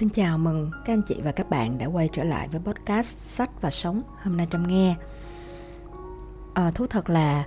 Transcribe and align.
Xin 0.00 0.08
chào 0.10 0.38
mừng 0.38 0.70
các 0.84 0.92
anh 0.92 1.02
chị 1.02 1.20
và 1.24 1.32
các 1.32 1.50
bạn 1.50 1.78
đã 1.78 1.86
quay 1.86 2.08
trở 2.12 2.24
lại 2.24 2.48
với 2.48 2.60
podcast 2.60 3.06
Sách 3.16 3.50
và 3.60 3.70
Sống 3.70 4.02
hôm 4.22 4.36
nay 4.36 4.46
Trâm 4.50 4.66
nghe. 4.66 4.96
À, 6.54 6.70
thú 6.70 6.86
thật 6.86 7.10
là 7.10 7.44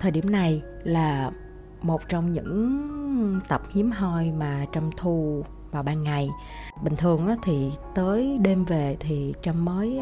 thời 0.00 0.10
điểm 0.10 0.30
này 0.30 0.62
là 0.82 1.30
một 1.82 2.08
trong 2.08 2.32
những 2.32 3.40
tập 3.48 3.62
hiếm 3.70 3.90
hoi 3.90 4.30
mà 4.30 4.66
Trâm 4.72 4.90
thu 4.96 5.44
vào 5.70 5.82
ban 5.82 6.02
ngày. 6.02 6.30
Bình 6.82 6.96
thường 6.96 7.28
thì 7.42 7.72
tới 7.94 8.38
đêm 8.42 8.64
về 8.64 8.96
thì 9.00 9.34
Trâm 9.42 9.64
mới 9.64 10.00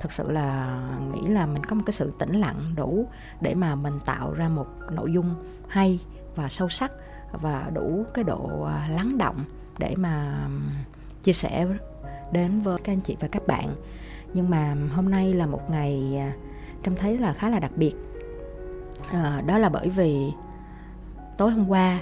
thật 0.00 0.12
sự 0.12 0.30
là 0.30 0.80
nghĩ 1.12 1.28
là 1.28 1.46
mình 1.46 1.64
có 1.64 1.76
một 1.76 1.82
cái 1.86 1.92
sự 1.92 2.12
tĩnh 2.18 2.40
lặng 2.40 2.74
đủ 2.76 3.06
để 3.40 3.54
mà 3.54 3.74
mình 3.74 4.00
tạo 4.04 4.32
ra 4.32 4.48
một 4.48 4.66
nội 4.90 5.12
dung 5.12 5.34
hay 5.68 6.00
và 6.34 6.48
sâu 6.48 6.68
sắc 6.68 6.92
và 7.32 7.70
đủ 7.74 8.04
cái 8.14 8.24
độ 8.24 8.62
à, 8.62 8.88
lắng 8.88 9.18
động 9.18 9.44
để 9.78 9.94
mà 9.96 10.46
chia 11.22 11.32
sẻ 11.32 11.66
đến 12.32 12.60
với 12.60 12.78
các 12.84 12.92
anh 12.92 13.00
chị 13.00 13.16
và 13.20 13.28
các 13.28 13.46
bạn. 13.46 13.74
Nhưng 14.34 14.50
mà 14.50 14.76
hôm 14.94 15.10
nay 15.10 15.34
là 15.34 15.46
một 15.46 15.70
ngày 15.70 16.16
à, 16.18 16.32
trông 16.82 16.82
trâm 16.84 16.96
thấy 16.96 17.18
là 17.18 17.32
khá 17.32 17.50
là 17.50 17.58
đặc 17.58 17.72
biệt. 17.76 17.94
À, 19.10 19.42
đó 19.46 19.58
là 19.58 19.68
bởi 19.68 19.88
vì 19.88 20.32
tối 21.36 21.50
hôm 21.50 21.68
qua 21.68 22.00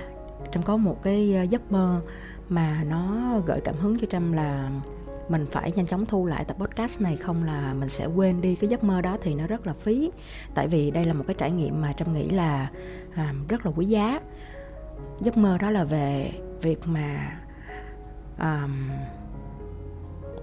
trâm 0.53 0.63
có 0.63 0.77
một 0.77 1.03
cái 1.03 1.49
giấc 1.51 1.73
mơ 1.73 2.01
mà 2.49 2.85
nó 2.85 3.33
gợi 3.47 3.61
cảm 3.65 3.77
hứng 3.77 3.99
cho 3.99 4.07
trâm 4.07 4.33
là 4.33 4.71
mình 5.29 5.47
phải 5.51 5.73
nhanh 5.73 5.87
chóng 5.87 6.07
thu 6.07 6.27
lại 6.27 6.45
tập 6.45 6.57
podcast 6.61 7.01
này 7.01 7.17
không 7.17 7.45
là 7.45 7.75
mình 7.75 7.89
sẽ 7.89 8.07
quên 8.07 8.41
đi 8.41 8.57
cái 8.57 8.71
giấc 8.71 8.85
mơ 8.85 9.01
đó 9.01 9.17
thì 9.21 9.35
nó 9.35 9.47
rất 9.47 9.67
là 9.67 9.73
phí. 9.73 10.11
Tại 10.55 10.69
vì 10.69 10.91
đây 10.91 11.05
là 11.05 11.13
một 11.13 11.25
cái 11.27 11.35
trải 11.39 11.51
nghiệm 11.51 11.81
mà 11.81 11.93
trâm 11.93 12.13
nghĩ 12.13 12.31
là 12.31 12.71
à, 13.15 13.35
rất 13.49 13.67
là 13.67 13.73
quý 13.77 13.87
giá. 13.87 14.21
Giấc 15.21 15.37
mơ 15.37 15.59
đó 15.59 15.71
là 15.71 15.85
về 15.85 16.33
việc 16.63 16.79
mà 16.87 17.39
um, 18.39 18.91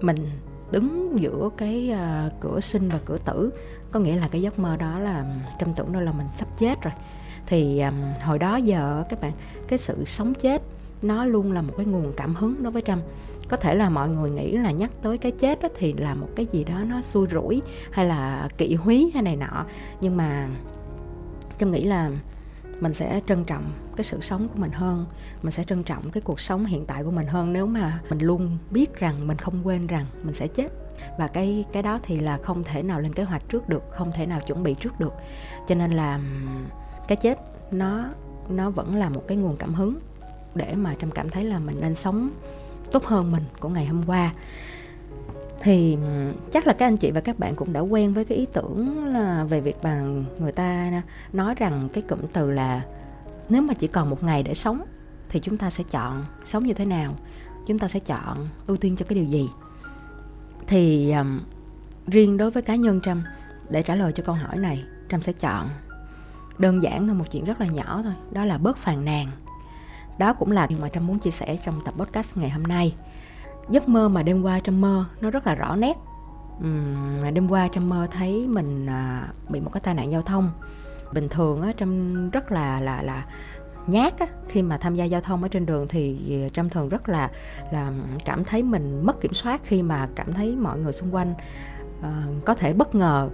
mình 0.02 0.30
đứng 0.72 1.18
giữa 1.22 1.50
cái 1.58 1.94
uh, 1.94 2.34
cửa 2.40 2.60
sinh 2.60 2.90
và 2.90 3.00
cửa 3.06 3.18
tử. 3.18 3.54
Có 3.92 4.00
nghĩa 4.00 4.16
là 4.16 4.28
cái 4.32 4.42
giấc 4.42 4.60
mơ 4.60 4.78
đó 4.78 5.00
là 5.00 5.26
trong 5.60 5.74
tưởng 5.74 5.92
đâu 5.92 6.02
là 6.02 6.12
mình 6.12 6.28
sắp 6.32 6.48
chết 6.58 6.82
rồi. 6.82 6.94
Thì 7.46 7.82
um, 7.82 7.96
hồi 8.24 8.40
đó 8.40 8.56
giờ 8.56 9.04
các 9.10 9.22
bạn 9.22 9.32
cái 9.68 9.80
sự 9.80 10.06
sống 10.06 10.34
chết 10.34 10.62
nó 11.02 11.26
luôn 11.26 11.52
là 11.52 11.62
một 11.62 11.74
cái 11.78 11.86
nguồn 11.86 12.14
cảm 12.18 12.36
hứng 12.36 12.64
đối 12.64 12.72
với 12.72 12.82
trâm. 12.82 13.02
Có 13.50 13.58
thể 13.58 13.76
là 13.76 13.90
mọi 13.90 14.10
người 14.10 14.30
nghĩ 14.30 14.58
là 14.58 14.72
nhắc 14.72 14.92
tới 15.02 15.18
cái 15.18 15.32
chết 15.32 15.62
đó 15.62 15.70
thì 15.76 15.94
là 15.94 16.16
một 16.16 16.28
cái 16.36 16.46
gì 16.52 16.64
đó 16.64 16.80
nó 16.88 17.02
xui 17.02 17.28
rủi 17.32 17.62
hay 17.92 18.06
là 18.06 18.50
kỵ 18.58 18.76
húy 18.76 19.12
hay 19.14 19.24
này 19.24 19.36
nọ. 19.36 19.66
Nhưng 20.02 20.18
mà 20.18 20.48
trâm 21.58 21.72
nghĩ 21.72 21.84
là 21.84 22.12
mình 22.80 22.94
sẽ 22.94 23.22
trân 23.28 23.44
trọng 23.44 23.72
cái 23.96 24.04
sự 24.04 24.22
sống 24.22 24.48
của 24.48 24.60
mình 24.60 24.72
hơn. 24.72 25.06
Mình 25.44 25.52
sẽ 25.52 25.64
trân 25.64 25.84
trọng 25.84 26.12
cái 26.12 26.22
cuộc 26.22 26.40
sống 26.40 26.66
hiện 26.66 26.86
tại 26.86 27.04
của 27.04 27.12
mình 27.12 27.28
hơn 27.28 27.54
nếu 27.54 27.66
mà 27.66 28.00
mình 28.10 28.20
luôn 28.20 28.58
biết 28.72 28.96
rằng 28.96 29.28
mình 29.28 29.38
không 29.38 29.68
quên 29.68 29.88
rằng 29.88 30.06
mình 30.24 30.34
sẽ 30.34 30.48
chết. 30.48 30.68
Và 31.18 31.28
cái 31.28 31.66
cái 31.74 31.84
đó 31.84 32.00
thì 32.04 32.20
là 32.20 32.38
không 32.38 32.64
thể 32.64 32.84
nào 32.84 33.00
lên 33.00 33.14
kế 33.14 33.24
hoạch 33.24 33.50
trước 33.50 33.70
được, 33.70 33.84
không 33.90 34.12
thể 34.12 34.26
nào 34.26 34.42
chuẩn 34.48 34.64
bị 34.64 34.76
trước 34.80 35.00
được. 35.00 35.14
Cho 35.68 35.76
nên 35.76 35.92
là 35.92 36.20
cái 37.08 37.16
chết 37.16 37.40
nó 37.72 38.06
nó 38.50 38.70
vẫn 38.70 38.96
là 38.96 39.10
một 39.10 39.24
cái 39.28 39.38
nguồn 39.38 39.58
cảm 39.58 39.74
hứng 39.74 40.00
để 40.56 40.76
mà 40.76 40.96
trâm 41.02 41.12
cảm 41.12 41.30
thấy 41.30 41.44
là 41.44 41.60
mình 41.60 41.78
nên 41.82 41.96
sống 41.96 42.30
tốt 42.92 43.06
hơn 43.06 43.32
mình 43.32 43.44
của 43.60 43.70
ngày 43.70 43.86
hôm 43.86 44.04
qua. 44.08 44.34
Thì 45.62 45.98
chắc 46.52 46.68
là 46.68 46.74
các 46.74 46.88
anh 46.88 46.98
chị 46.98 47.12
và 47.12 47.22
các 47.22 47.40
bạn 47.40 47.56
cũng 47.56 47.74
đã 47.74 47.80
quen 47.80 48.14
với 48.14 48.26
cái 48.26 48.38
ý 48.38 48.46
tưởng 48.54 49.06
là 49.06 49.44
về 49.44 49.62
việc 49.62 49.78
mà 49.84 50.04
người 50.40 50.52
ta 50.52 51.02
nói 51.34 51.56
rằng 51.56 51.90
cái 51.94 52.04
cụm 52.10 52.20
từ 52.34 52.52
là 52.52 52.82
nếu 53.50 53.62
mà 53.62 53.74
chỉ 53.74 53.88
còn 53.88 54.10
một 54.10 54.24
ngày 54.24 54.44
để 54.44 54.54
sống 54.54 54.84
thì 55.30 55.40
chúng 55.40 55.58
ta 55.58 55.70
sẽ 55.70 55.84
chọn 55.92 56.26
sống 56.46 56.66
như 56.66 56.74
thế 56.74 56.86
nào? 56.86 57.14
Chúng 57.68 57.80
ta 57.80 57.88
sẽ 57.88 58.00
chọn 58.00 58.50
ưu 58.68 58.78
tiên 58.78 58.96
cho 58.96 59.06
cái 59.10 59.16
điều 59.16 59.26
gì? 59.26 59.50
Thì 60.68 61.12
um, 61.12 61.40
riêng 62.08 62.38
đối 62.38 62.52
với 62.52 62.64
cá 62.64 62.76
nhân 62.76 63.02
trâm 63.02 63.24
để 63.70 63.84
trả 63.84 63.96
lời 63.96 64.12
cho 64.16 64.24
câu 64.24 64.36
hỏi 64.36 64.58
này 64.58 64.84
trâm 65.10 65.22
sẽ 65.22 65.34
chọn 65.34 65.70
đơn 66.60 66.84
giản 66.84 67.08
thôi 67.08 67.16
một 67.16 67.32
chuyện 67.32 67.46
rất 67.46 67.62
là 67.62 67.68
nhỏ 67.68 68.02
thôi 68.04 68.14
đó 68.32 68.46
là 68.46 68.58
bớt 68.58 68.78
phàn 68.78 69.06
nàn. 69.06 69.28
Đó 70.18 70.34
cũng 70.34 70.52
là 70.52 70.68
điều 70.68 70.80
mà 70.82 70.90
trâm 70.90 71.08
muốn 71.08 71.20
chia 71.20 71.32
sẻ 71.32 71.58
trong 71.66 71.82
tập 71.86 71.94
podcast 71.98 72.38
ngày 72.38 72.50
hôm 72.50 72.64
nay. 72.64 72.96
Giấc 73.70 73.88
mơ 73.88 74.10
mà 74.10 74.24
đêm 74.24 74.42
qua 74.42 74.60
trâm 74.60 74.82
mơ 74.82 75.06
nó 75.22 75.30
rất 75.30 75.48
là 75.48 75.56
rõ 75.56 75.76
nét. 75.76 75.98
Uhm, 76.58 77.34
đêm 77.34 77.48
qua 77.48 77.68
trâm 77.68 77.90
mơ 77.90 78.08
thấy 78.12 78.48
mình 78.48 78.86
à, 78.86 79.28
bị 79.50 79.60
một 79.60 79.70
cái 79.74 79.82
tai 79.82 79.94
nạn 79.94 80.12
giao 80.12 80.22
thông 80.22 80.52
bình 81.14 81.30
thường 81.30 81.62
á 81.62 81.72
trâm 81.78 82.30
rất 82.30 82.52
là 82.52 82.80
là 82.80 83.04
là 83.04 83.26
nhát 83.88 84.20
á, 84.20 84.28
khi 84.48 84.62
mà 84.62 84.78
tham 84.78 84.96
gia 84.96 85.06
giao 85.06 85.22
thông 85.22 85.44
ở 85.44 85.48
trên 85.48 85.66
đường 85.66 85.88
thì 85.88 86.18
ờ, 86.44 86.50
trâm 86.50 86.70
thường 86.70 86.90
rất 86.90 87.10
là 87.10 87.32
là 87.72 87.92
cảm 88.26 88.44
thấy 88.44 88.64
mình 88.64 89.06
mất 89.06 89.22
kiểm 89.22 89.34
soát 89.34 89.62
khi 89.64 89.82
mà 89.82 90.08
cảm 90.16 90.34
thấy 90.34 90.56
mọi 90.56 90.80
người 90.80 90.94
xung 90.94 91.16
quanh 91.16 91.34
uh, 92.00 92.46
có 92.46 92.54
thể 92.54 92.74
bất 92.74 92.96
ngờ 92.96 93.30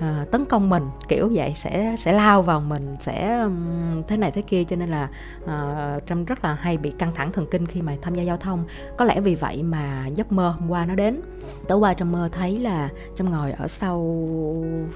à, 0.00 0.26
tấn 0.30 0.44
công 0.44 0.70
mình 0.70 0.82
kiểu 1.08 1.30
vậy 1.34 1.52
sẽ 1.56 1.96
sẽ 1.98 2.12
lao 2.12 2.42
vào 2.42 2.60
mình 2.60 2.96
sẽ 3.00 3.40
um, 3.42 4.02
thế 4.06 4.16
này 4.16 4.30
thế 4.30 4.42
kia 4.42 4.64
cho 4.64 4.76
nên 4.76 4.88
là 4.88 5.08
à, 5.46 5.94
uh, 5.96 6.06
trâm 6.06 6.24
rất 6.24 6.44
là 6.44 6.54
hay 6.54 6.76
bị 6.76 6.90
căng 6.90 7.14
thẳng 7.14 7.32
thần 7.32 7.46
kinh 7.50 7.66
khi 7.66 7.82
mà 7.82 7.96
tham 8.02 8.14
gia 8.14 8.22
giao 8.22 8.36
thông. 8.36 8.64
Có 8.96 9.04
lẽ 9.04 9.20
vì 9.20 9.34
vậy 9.34 9.62
mà 9.62 10.06
giấc 10.06 10.32
mơ 10.32 10.50
hôm 10.50 10.70
qua 10.70 10.86
nó 10.86 10.94
đến. 10.94 11.20
Tối 11.68 11.78
qua 11.78 11.94
trâm 11.94 12.12
mơ 12.12 12.28
thấy 12.32 12.58
là 12.58 12.88
trâm 13.18 13.30
ngồi 13.30 13.52
ở 13.52 13.68
sau 13.68 14.24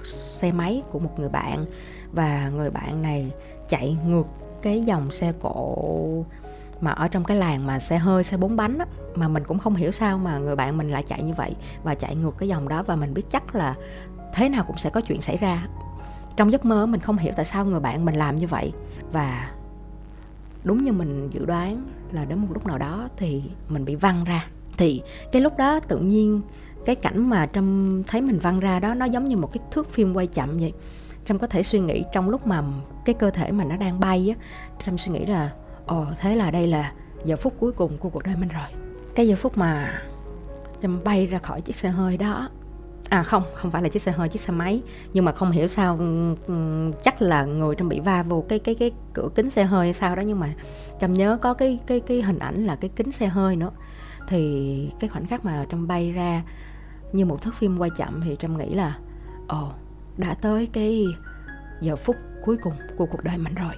xe 0.04 0.52
máy 0.52 0.82
của 0.91 0.98
một 0.98 1.18
người 1.18 1.28
bạn 1.28 1.64
và 2.12 2.48
người 2.48 2.70
bạn 2.70 3.02
này 3.02 3.32
chạy 3.68 3.96
ngược 4.06 4.26
cái 4.62 4.82
dòng 4.82 5.10
xe 5.10 5.32
cộ 5.41 6.24
mà 6.80 6.91
ở 6.91 7.08
trong 7.08 7.24
cái 7.24 7.36
làng 7.36 7.66
mà 7.66 7.78
xe 7.78 7.98
hơi 7.98 8.24
xe 8.24 8.36
bốn 8.36 8.56
bánh 8.56 8.78
á, 8.78 8.86
mà 9.14 9.28
mình 9.28 9.44
cũng 9.44 9.58
không 9.58 9.74
hiểu 9.74 9.91
sao 9.91 10.18
mà 10.18 10.38
người 10.38 10.56
bạn 10.56 10.78
mình 10.78 10.88
lại 10.88 11.02
chạy 11.02 11.22
như 11.22 11.32
vậy 11.36 11.56
và 11.82 11.94
chạy 11.94 12.16
ngược 12.16 12.38
cái 12.38 12.48
dòng 12.48 12.68
đó 12.68 12.82
và 12.82 12.96
mình 12.96 13.14
biết 13.14 13.30
chắc 13.30 13.54
là 13.54 13.74
thế 14.32 14.48
nào 14.48 14.65
cũng 14.65 14.78
sẽ 14.78 14.91
có 14.91 15.00
chuyện 15.00 15.20
xảy 15.20 15.37
ra. 15.37 15.66
Trong 16.37 16.53
giấc 16.53 16.65
mơ 16.65 16.87
mình 16.87 17.00
không 17.00 17.19
hiểu 17.19 17.32
tại 17.37 17.44
sao 17.44 17.65
người 17.65 17.81
bạn 17.81 18.04
mình 18.04 18.15
làm 18.15 18.37
như 18.37 18.47
vậy. 18.47 18.72
Và 19.12 19.50
đúng 20.65 20.84
như 20.84 20.93
mình 20.93 21.31
dự 21.31 21.44
đoán 21.44 21.84
là 22.12 22.25
đến 22.25 22.38
một 22.38 22.48
lúc 22.53 22.66
nào 22.66 22.78
đó 22.78 23.09
thì 23.16 23.42
mình 23.69 23.84
bị 23.84 23.94
văng 23.94 24.25
ra. 24.25 24.47
Thì 24.76 25.03
cái 25.32 25.42
lúc 25.42 25.56
đó 25.56 25.81
tự 25.81 25.98
nhiên 25.98 26.41
cái 26.84 26.94
cảnh 26.94 27.31
mà 27.31 27.47
trâm 27.47 28.03
thấy 28.06 28.21
mình 28.21 28.38
văng 28.38 28.60
ra 28.60 28.81
đó, 28.81 28.94
nó 28.94 29.04
giống 29.04 29.25
như 29.25 29.37
một 29.37 29.53
cái 29.53 29.62
thước 29.71 29.88
phim 29.88 30.15
quay 30.15 30.26
chậm 30.26 30.59
vậy. 30.59 30.72
Trâm 31.25 31.38
có 31.38 31.47
thể 31.47 31.62
suy 31.62 31.81
nghĩ 31.81 32.04
trong 32.12 32.31
lúc 32.31 32.47
mà 32.47 32.62
cái 33.04 33.15
cơ 33.15 33.31
thể 33.31 33.53
mà 33.53 33.65
nó 33.65 33.76
đang 33.76 34.00
bay 34.00 34.34
á, 34.38 34.44
trâm 34.87 34.98
suy 34.98 35.12
nghĩ 35.12 35.26
là, 35.26 35.50
ồ, 35.87 36.06
thế 36.19 36.34
là 36.34 36.50
đây 36.50 36.66
là 36.66 36.92
giờ 37.25 37.37
phút 37.37 37.54
cuối 37.59 37.72
cùng 37.72 37.98
của 37.98 38.09
cuộc 38.09 38.22
đời 38.22 38.37
mình 38.37 38.48
rồi. 38.48 38.66
Cái 39.15 39.28
giờ 39.28 39.37
phút 39.37 39.59
mà 39.59 40.03
trâm 40.82 41.04
bay 41.04 41.26
ra 41.26 41.38
khỏi 41.38 41.60
chiếc 41.60 41.76
xe 41.76 41.88
hơi 41.88 42.16
đó 42.16 42.48
à 43.12 43.22
không 43.22 43.42
không 43.54 43.70
phải 43.70 43.82
là 43.82 43.88
chiếc 43.88 44.02
xe 44.02 44.12
hơi 44.12 44.28
chiếc 44.28 44.40
xe 44.40 44.52
máy. 44.52 44.82
Nhưng 45.12 45.24
mà 45.24 45.32
không 45.32 45.50
hiểu 45.50 45.66
sao 45.66 45.98
chắc 47.04 47.22
là 47.22 47.44
người 47.44 47.74
trong 47.74 47.88
bị 47.88 48.00
va 48.00 48.22
vô 48.22 48.44
cái 48.48 48.58
cái 48.58 48.74
cái 48.74 48.90
cửa 49.12 49.28
kính 49.34 49.50
xe 49.50 49.64
hơi 49.64 49.86
hay 49.86 49.92
sao 49.92 50.16
đó. 50.16 50.22
Nhưng 50.26 50.40
mà 50.40 50.54
trong 50.98 51.12
nhớ 51.12 51.38
có 51.42 51.54
cái 51.54 51.78
cái 51.86 52.00
cái 52.00 52.22
hình 52.22 52.38
ảnh 52.38 52.64
là 52.64 52.76
cái 52.76 52.90
kính 52.96 53.12
xe 53.12 53.26
hơi 53.26 53.56
nữa. 53.56 53.70
Thì 54.28 54.90
cái 55.00 55.10
khoảnh 55.10 55.26
khắc 55.26 55.44
mà 55.44 55.66
trâm 55.70 55.86
bay 55.86 56.12
ra 56.12 56.42
như 57.12 57.24
một 57.24 57.42
thước 57.42 57.54
phim 57.54 57.78
quay 57.78 57.90
chậm 57.90 58.20
thì 58.24 58.36
trâm 58.40 58.56
nghĩ 58.56 58.74
là 58.74 58.96
ồ 59.48 59.62
oh, 59.66 59.72
đã 60.18 60.34
tới 60.34 60.66
cái 60.66 61.06
giờ 61.80 61.96
phút 61.96 62.16
cuối 62.44 62.56
cùng 62.62 62.74
của 62.96 63.06
cuộc 63.06 63.24
đời 63.24 63.38
mình 63.38 63.54
rồi. 63.54 63.74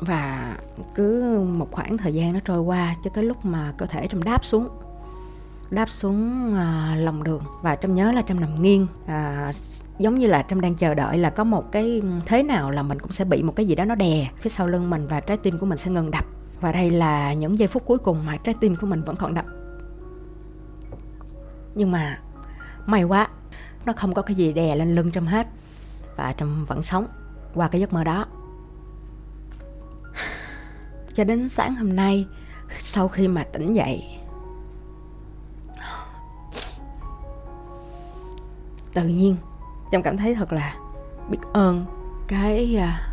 Và 0.00 0.56
cứ 0.94 1.38
một 1.40 1.68
khoảng 1.72 1.98
thời 1.98 2.14
gian 2.14 2.32
nó 2.32 2.40
trôi 2.44 2.60
qua 2.60 2.94
cho 3.04 3.10
tới 3.14 3.24
lúc 3.24 3.44
mà 3.44 3.72
cơ 3.78 3.86
thể 3.86 4.08
trâm 4.08 4.22
đáp 4.22 4.44
xuống 4.44 4.68
đáp 5.70 5.88
xuống 5.88 6.54
à, 6.54 6.96
lòng 6.98 7.22
đường. 7.22 7.42
Và 7.62 7.76
trâm 7.76 7.94
nhớ 7.94 8.12
là 8.12 8.22
trâm 8.22 8.40
nằm 8.40 8.62
nghiêng 8.62 8.86
à, 9.06 9.52
giống 9.98 10.18
như 10.18 10.26
là 10.26 10.42
trâm 10.42 10.60
đang 10.60 10.74
chờ 10.74 10.94
đợi 10.94 11.18
là 11.18 11.30
có 11.30 11.44
một 11.44 11.72
cái 11.72 12.00
ừ, 12.02 12.08
thế 12.26 12.42
nào 12.42 12.70
là 12.70 12.82
mình 12.82 12.98
cũng 12.98 13.12
sẽ 13.12 13.24
bị 13.24 13.42
một 13.42 13.56
cái 13.56 13.66
gì 13.66 13.74
đó 13.74 13.84
nó 13.84 13.94
đè 13.94 14.30
phía 14.40 14.50
sau 14.50 14.66
lưng 14.66 14.90
mình 14.90 15.06
và 15.06 15.20
trái 15.20 15.36
tim 15.36 15.58
của 15.58 15.66
mình 15.66 15.78
sẽ 15.78 15.90
ngừng 15.90 16.10
đập. 16.10 16.24
Và 16.60 16.72
đây 16.72 16.90
là 16.90 17.32
những 17.32 17.58
giây 17.58 17.68
phút 17.68 17.82
cuối 17.86 17.98
cùng 17.98 18.26
mà 18.26 18.36
trái 18.36 18.54
tim 18.60 18.74
của 18.74 18.86
mình 18.86 19.02
vẫn 19.02 19.16
còn 19.16 19.34
đập. 19.34 19.44
Nhưng 21.74 21.90
mà 21.90 22.18
may 22.86 23.04
quá 23.04 23.28
nó 23.86 23.92
không 23.92 24.14
có 24.14 24.22
cái 24.22 24.36
gì 24.36 24.52
đè 24.52 24.76
lên 24.76 24.94
lưng 24.94 25.12
trâm 25.12 25.26
hết 25.26 25.46
và 26.16 26.34
trâm 26.38 26.64
vẫn 26.64 26.82
sống 26.82 27.06
qua 27.54 27.68
cái 27.68 27.80
giấc 27.80 27.92
mơ 27.92 28.04
đó. 28.04 28.26
Cho 31.14 31.24
đến 31.24 31.48
sáng 31.48 31.74
hôm 31.74 31.96
nay 31.96 32.26
sau 32.78 33.08
khi 33.08 33.28
mà 33.28 33.44
tỉnh 33.52 33.74
dậy 33.74 34.15
tự 38.96 39.04
nhiên. 39.04 39.36
Trâm 39.92 40.02
cảm 40.02 40.16
thấy 40.16 40.34
thật 40.34 40.52
là 40.52 40.74
biết 41.30 41.38
ơn 41.52 41.86
cái 42.28 42.76
à, 42.76 43.12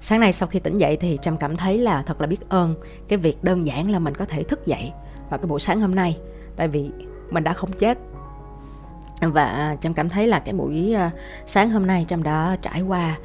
sáng 0.00 0.20
nay 0.20 0.32
sau 0.32 0.48
khi 0.48 0.58
tỉnh 0.58 0.78
dậy 0.78 0.96
thì 1.00 1.18
trâm 1.22 1.36
cảm 1.36 1.56
thấy 1.56 1.78
là 1.78 2.02
thật 2.02 2.20
là 2.20 2.26
biết 2.26 2.48
ơn 2.48 2.74
cái 3.08 3.18
việc 3.18 3.44
đơn 3.44 3.66
giản 3.66 3.90
là 3.90 3.98
mình 3.98 4.14
có 4.14 4.24
thể 4.24 4.42
thức 4.42 4.66
dậy 4.66 4.92
vào 5.30 5.38
cái 5.38 5.46
buổi 5.46 5.60
sáng 5.60 5.80
hôm 5.80 5.94
nay, 5.94 6.18
tại 6.56 6.68
vì 6.68 6.90
mình 7.30 7.44
đã 7.44 7.52
không 7.52 7.72
chết. 7.72 7.98
Và 9.20 9.44
à, 9.44 9.76
trâm 9.80 9.94
cảm 9.94 10.08
thấy 10.08 10.26
là 10.26 10.38
cái 10.38 10.54
buổi 10.54 10.92
à, 10.94 11.10
sáng 11.46 11.70
hôm 11.70 11.86
nay 11.86 12.06
trâm 12.08 12.22
đã 12.22 12.56
trải 12.62 12.82
qua 12.82 13.18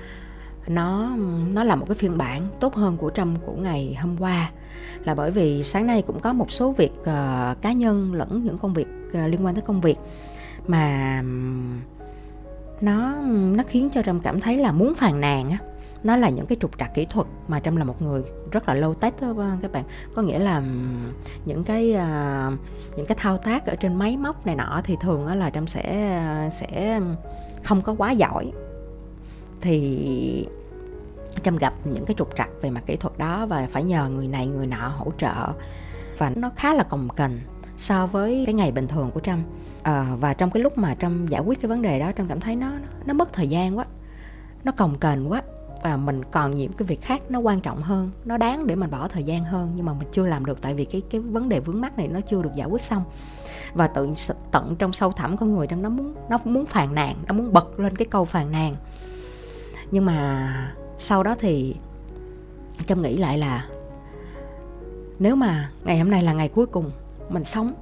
nó 0.67 1.15
nó 1.53 1.63
là 1.63 1.75
một 1.75 1.85
cái 1.87 1.95
phiên 1.95 2.17
bản 2.17 2.41
tốt 2.59 2.75
hơn 2.75 2.97
của 2.97 3.09
trâm 3.09 3.35
của 3.45 3.53
ngày 3.53 3.97
hôm 4.01 4.17
qua. 4.19 4.51
Là 5.03 5.15
bởi 5.15 5.31
vì 5.31 5.63
sáng 5.63 5.87
nay 5.87 6.01
cũng 6.01 6.19
có 6.19 6.33
một 6.33 6.51
số 6.51 6.71
việc 6.71 6.91
uh, 7.01 7.61
cá 7.61 7.71
nhân 7.75 8.13
lẫn 8.13 8.43
những 8.43 8.57
công 8.57 8.73
việc 8.73 8.87
uh, 9.07 9.29
liên 9.29 9.45
quan 9.45 9.55
tới 9.55 9.61
công 9.61 9.81
việc 9.81 9.97
mà 10.67 11.21
nó 12.81 13.15
nó 13.55 13.63
khiến 13.67 13.89
cho 13.89 14.03
trâm 14.03 14.19
cảm 14.19 14.39
thấy 14.39 14.57
là 14.57 14.71
muốn 14.71 14.95
phàn 14.95 15.21
nàn 15.21 15.49
á. 15.49 15.57
Nó 16.03 16.15
là 16.15 16.29
những 16.29 16.45
cái 16.45 16.57
trục 16.61 16.79
trặc 16.79 16.93
kỹ 16.93 17.05
thuật 17.05 17.27
mà 17.47 17.59
trâm 17.59 17.75
là 17.75 17.83
một 17.83 18.01
người 18.01 18.23
rất 18.51 18.67
là 18.67 18.73
lâu 18.73 18.93
tech 18.93 19.21
đó 19.21 19.33
ờ, 19.37 19.51
các 19.61 19.71
bạn. 19.71 19.83
Có 20.15 20.21
nghĩa 20.21 20.39
là 20.39 20.63
những 21.45 21.63
cái 21.63 21.95
uh, 21.95 22.53
những 22.97 23.05
cái 23.05 23.17
thao 23.19 23.37
tác 23.37 23.65
ở 23.65 23.75
trên 23.75 23.95
máy 23.95 24.17
móc 24.17 24.45
này 24.45 24.55
nọ 24.55 24.81
thì 24.83 24.97
thường 25.01 25.27
là 25.27 25.49
trâm 25.49 25.67
sẽ 25.67 26.21
sẽ 26.51 27.01
không 27.63 27.81
có 27.81 27.95
quá 27.97 28.11
giỏi 28.11 28.51
thì 29.61 30.47
trâm 31.43 31.57
gặp 31.57 31.73
những 31.83 32.05
cái 32.05 32.15
trục 32.17 32.35
trặc 32.35 32.49
về 32.61 32.69
mặt 32.69 32.83
kỹ 32.85 32.95
thuật 32.95 33.17
đó 33.17 33.45
và 33.45 33.67
phải 33.71 33.83
nhờ 33.83 34.09
người 34.09 34.27
này 34.27 34.47
người 34.47 34.67
nọ 34.67 34.87
hỗ 34.87 35.11
trợ. 35.17 35.53
Và 36.17 36.31
nó 36.35 36.51
khá 36.55 36.73
là 36.73 36.83
cồng 36.83 37.09
kềnh 37.09 37.39
so 37.77 38.07
với 38.07 38.43
cái 38.45 38.53
ngày 38.53 38.71
bình 38.71 38.87
thường 38.87 39.11
của 39.11 39.19
trâm 39.19 39.43
à, 39.83 40.05
ờ, 40.09 40.15
và 40.15 40.33
trong 40.33 40.51
cái 40.51 40.63
lúc 40.63 40.77
mà 40.77 40.95
trâm 40.95 41.27
giải 41.27 41.41
quyết 41.41 41.61
cái 41.61 41.69
vấn 41.69 41.81
đề 41.81 41.99
đó 41.99 42.11
trâm 42.17 42.27
cảm 42.27 42.39
thấy 42.39 42.55
nó 42.55 42.71
nó 43.05 43.13
mất 43.13 43.33
thời 43.33 43.49
gian 43.49 43.77
quá 43.77 43.85
nó 44.63 44.71
cồng 44.71 44.97
kềnh 44.99 45.31
quá. 45.31 45.41
Và 45.83 45.97
mình 45.97 46.21
còn 46.31 46.55
nhiều 46.55 46.69
cái 46.77 46.87
việc 46.87 47.01
khác 47.01 47.21
nó 47.29 47.39
quan 47.39 47.61
trọng 47.61 47.81
hơn 47.81 48.11
nó 48.25 48.37
đáng 48.37 48.67
để 48.67 48.75
mình 48.75 48.91
bỏ 48.91 49.07
thời 49.07 49.23
gian 49.23 49.43
hơn 49.43 49.71
nhưng 49.75 49.85
mà 49.85 49.93
mình 49.93 50.07
chưa 50.11 50.25
làm 50.25 50.45
được 50.45 50.61
tại 50.61 50.73
vì 50.73 50.85
cái 50.85 51.01
cái 51.09 51.21
vấn 51.21 51.49
đề 51.49 51.59
vướng 51.59 51.81
mắt 51.81 51.97
này 51.97 52.07
nó 52.07 52.21
chưa 52.21 52.41
được 52.41 52.49
giải 52.55 52.67
quyết 52.67 52.81
xong. 52.81 53.03
Và 53.73 53.87
tự 53.87 54.09
tận 54.51 54.75
trong 54.79 54.93
sâu 54.93 55.11
thẳm 55.11 55.37
con 55.37 55.55
người 55.55 55.67
trong 55.67 55.81
nó 55.81 55.89
muốn 55.89 56.15
nó 56.29 56.37
muốn 56.45 56.65
phàn 56.65 56.95
nàn 56.95 57.15
nó 57.27 57.33
muốn 57.33 57.53
bật 57.53 57.79
lên 57.79 57.95
cái 57.95 58.07
câu 58.11 58.25
phàn 58.25 58.51
nàn 58.51 58.75
nhưng 59.91 60.05
mà 60.05 60.75
sau 60.97 61.23
đó 61.23 61.35
thì 61.39 61.75
trâm 62.87 63.01
nghĩ 63.01 63.17
lại 63.17 63.37
là 63.37 63.67
nếu 65.19 65.35
mà 65.35 65.69
ngày 65.83 65.99
hôm 65.99 66.11
nay 66.11 66.21
là 66.21 66.33
ngày 66.33 66.47
cuối 66.47 66.65
cùng 66.65 66.91
mình 67.29 67.43
sống 67.43 67.73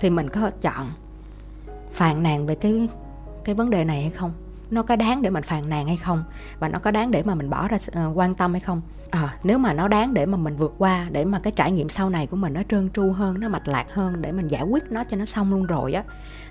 thì 0.00 0.10
mình 0.10 0.28
có 0.28 0.50
chọn 0.60 0.90
phàn 1.92 2.22
nàn 2.22 2.46
về 2.46 2.54
cái 2.54 2.88
cái 3.44 3.54
vấn 3.54 3.70
đề 3.70 3.84
này 3.84 4.02
hay 4.02 4.10
không? 4.10 4.32
Nó 4.70 4.82
có 4.82 4.96
đáng 4.96 5.22
để 5.22 5.30
mình 5.30 5.42
phàn 5.42 5.68
nàn 5.68 5.86
hay 5.86 5.96
không? 5.96 6.24
Và 6.58 6.68
nó 6.68 6.78
có 6.78 6.90
đáng 6.90 7.10
để 7.10 7.22
mà 7.22 7.34
mình 7.34 7.50
bỏ 7.50 7.68
ra 7.68 7.76
uh, 7.76 8.16
quan 8.18 8.34
tâm 8.34 8.52
hay 8.52 8.60
không? 8.60 8.80
À, 9.10 9.38
nếu 9.42 9.58
mà 9.58 9.72
nó 9.72 9.88
đáng 9.88 10.14
để 10.14 10.26
mà 10.26 10.38
mình 10.38 10.56
vượt 10.56 10.74
qua 10.78 11.06
để 11.10 11.24
mà 11.24 11.38
cái 11.38 11.52
trải 11.56 11.72
nghiệm 11.72 11.88
sau 11.88 12.10
này 12.10 12.26
của 12.26 12.36
mình 12.36 12.52
nó 12.52 12.62
trơn 12.68 12.90
tru 12.90 13.12
hơn 13.12 13.40
nó 13.40 13.48
mạch 13.48 13.68
lạc 13.68 13.94
hơn 13.94 14.22
để 14.22 14.32
mình 14.32 14.48
giải 14.48 14.62
quyết 14.62 14.82
nó 14.90 15.04
cho 15.04 15.16
nó 15.16 15.24
xong 15.24 15.50
luôn 15.50 15.66
rồi 15.66 15.92
á 15.92 16.04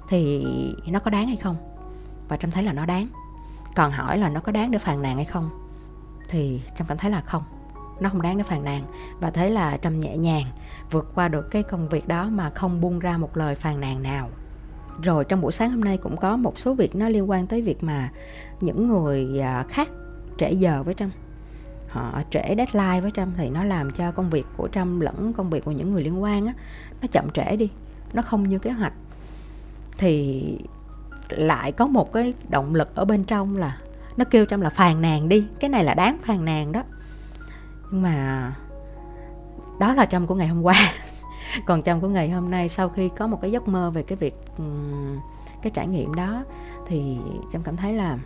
thì 0.10 0.46
nó 0.88 1.00
có 1.00 1.12
đáng 1.12 1.28
hay 1.28 1.38
không? 1.38 1.56
Và 2.28 2.38
trâm 2.38 2.52
thấy 2.52 2.64
là 2.64 2.74
nó 2.74 2.86
đáng 2.86 3.08
còn 3.76 3.92
hỏi 3.92 4.18
là 4.18 4.30
nó 4.30 4.40
có 4.40 4.52
đáng 4.52 4.72
để 4.72 4.80
phàn 4.80 5.02
nàn 5.02 5.16
hay 5.16 5.26
không? 5.26 5.50
Thì 6.30 6.62
trâm 6.78 6.88
cảm 6.88 6.98
thấy 6.98 7.12
là 7.12 7.22
không. 7.22 7.44
Nó 8.00 8.10
không 8.10 8.22
đáng 8.22 8.38
để 8.38 8.44
phàn 8.44 8.64
nàn. 8.64 8.84
Và 9.20 9.30
thế 9.30 9.50
là 9.50 9.78
trâm 9.78 10.00
nhẹ 10.00 10.18
nhàng 10.18 10.46
vượt 10.92 11.12
qua 11.16 11.28
được 11.28 11.52
cái 11.52 11.64
công 11.64 11.90
việc 11.90 12.08
đó 12.08 12.30
mà 12.30 12.50
không 12.50 12.82
buông 12.82 13.00
ra 13.00 13.18
một 13.18 13.38
lời 13.38 13.56
phàn 13.56 13.82
nàn 13.82 14.04
nào. 14.04 14.30
Rồi 15.04 15.26
trong 15.26 15.42
buổi 15.42 15.52
sáng 15.52 15.72
hôm 15.72 15.82
nay 15.82 15.98
cũng 15.98 16.18
có 16.18 16.38
một 16.38 16.60
số 16.60 16.74
việc 16.74 16.96
nó 16.96 17.10
liên 17.10 17.30
quan 17.30 17.48
tới 17.48 17.62
việc 17.62 17.84
mà 17.84 18.10
những 18.62 18.88
người 18.88 19.40
à, 19.40 19.66
khác 19.70 19.90
trễ 20.38 20.52
giờ 20.52 20.84
với 20.84 20.94
trâm. 20.94 21.10
Họ 21.90 22.22
trễ 22.32 22.56
deadline 22.58 23.02
với 23.02 23.12
trâm 23.12 23.34
thì 23.38 23.50
nó 23.50 23.64
làm 23.64 23.92
cho 23.92 24.12
công 24.12 24.30
việc 24.30 24.46
của 24.58 24.68
trâm 24.68 25.00
lẫn 25.00 25.34
công 25.34 25.50
việc 25.50 25.66
của 25.66 25.72
những 25.72 25.94
người 25.94 26.04
liên 26.04 26.24
quan 26.24 26.46
á, 26.46 26.54
nó 27.02 27.08
chậm 27.12 27.30
trễ 27.34 27.56
đi. 27.56 27.70
Nó 28.14 28.22
không 28.22 28.50
như 28.50 28.60
kế 28.60 28.72
hoạch. 28.72 28.94
Thì 29.98 30.60
lại 31.30 31.72
có 31.72 31.88
một 31.88 32.14
cái 32.14 32.34
động 32.50 32.76
lực 32.76 32.96
ở 32.96 33.06
bên 33.06 33.24
trong 33.24 33.58
là 33.58 33.78
nó 34.18 34.26
kêu 34.26 34.46
trong 34.46 34.62
là 34.62 34.70
phàn 34.70 35.02
nàn 35.02 35.30
đi. 35.30 35.48
Cái 35.60 35.70
này 35.70 35.84
là 35.84 35.94
đáng 35.94 36.18
phàn 36.24 36.46
nàn 36.46 36.72
đó. 36.72 36.84
Nhưng 37.92 38.02
mà 38.02 38.54
đó 39.80 39.94
là 39.94 40.06
trong 40.06 40.28
của 40.28 40.36
ngày 40.36 40.48
hôm 40.48 40.62
qua. 40.62 40.76
Còn 41.66 41.82
trong 41.82 42.02
của 42.02 42.08
ngày 42.08 42.30
hôm 42.30 42.52
nay, 42.52 42.70
sau 42.70 42.90
khi 42.90 43.10
có 43.18 43.28
một 43.28 43.42
cái 43.42 43.52
giấc 43.52 43.68
mơ 43.68 43.92
về 43.92 44.04
cái 44.04 44.16
việc 44.16 44.36
cái 45.62 45.72
trải 45.72 45.88
nghiệm 45.88 46.14
đó, 46.14 46.44
thì 46.88 47.18
trâm 47.54 47.64
cảm 47.64 47.78
thấy 47.78 47.94
là 47.94 48.18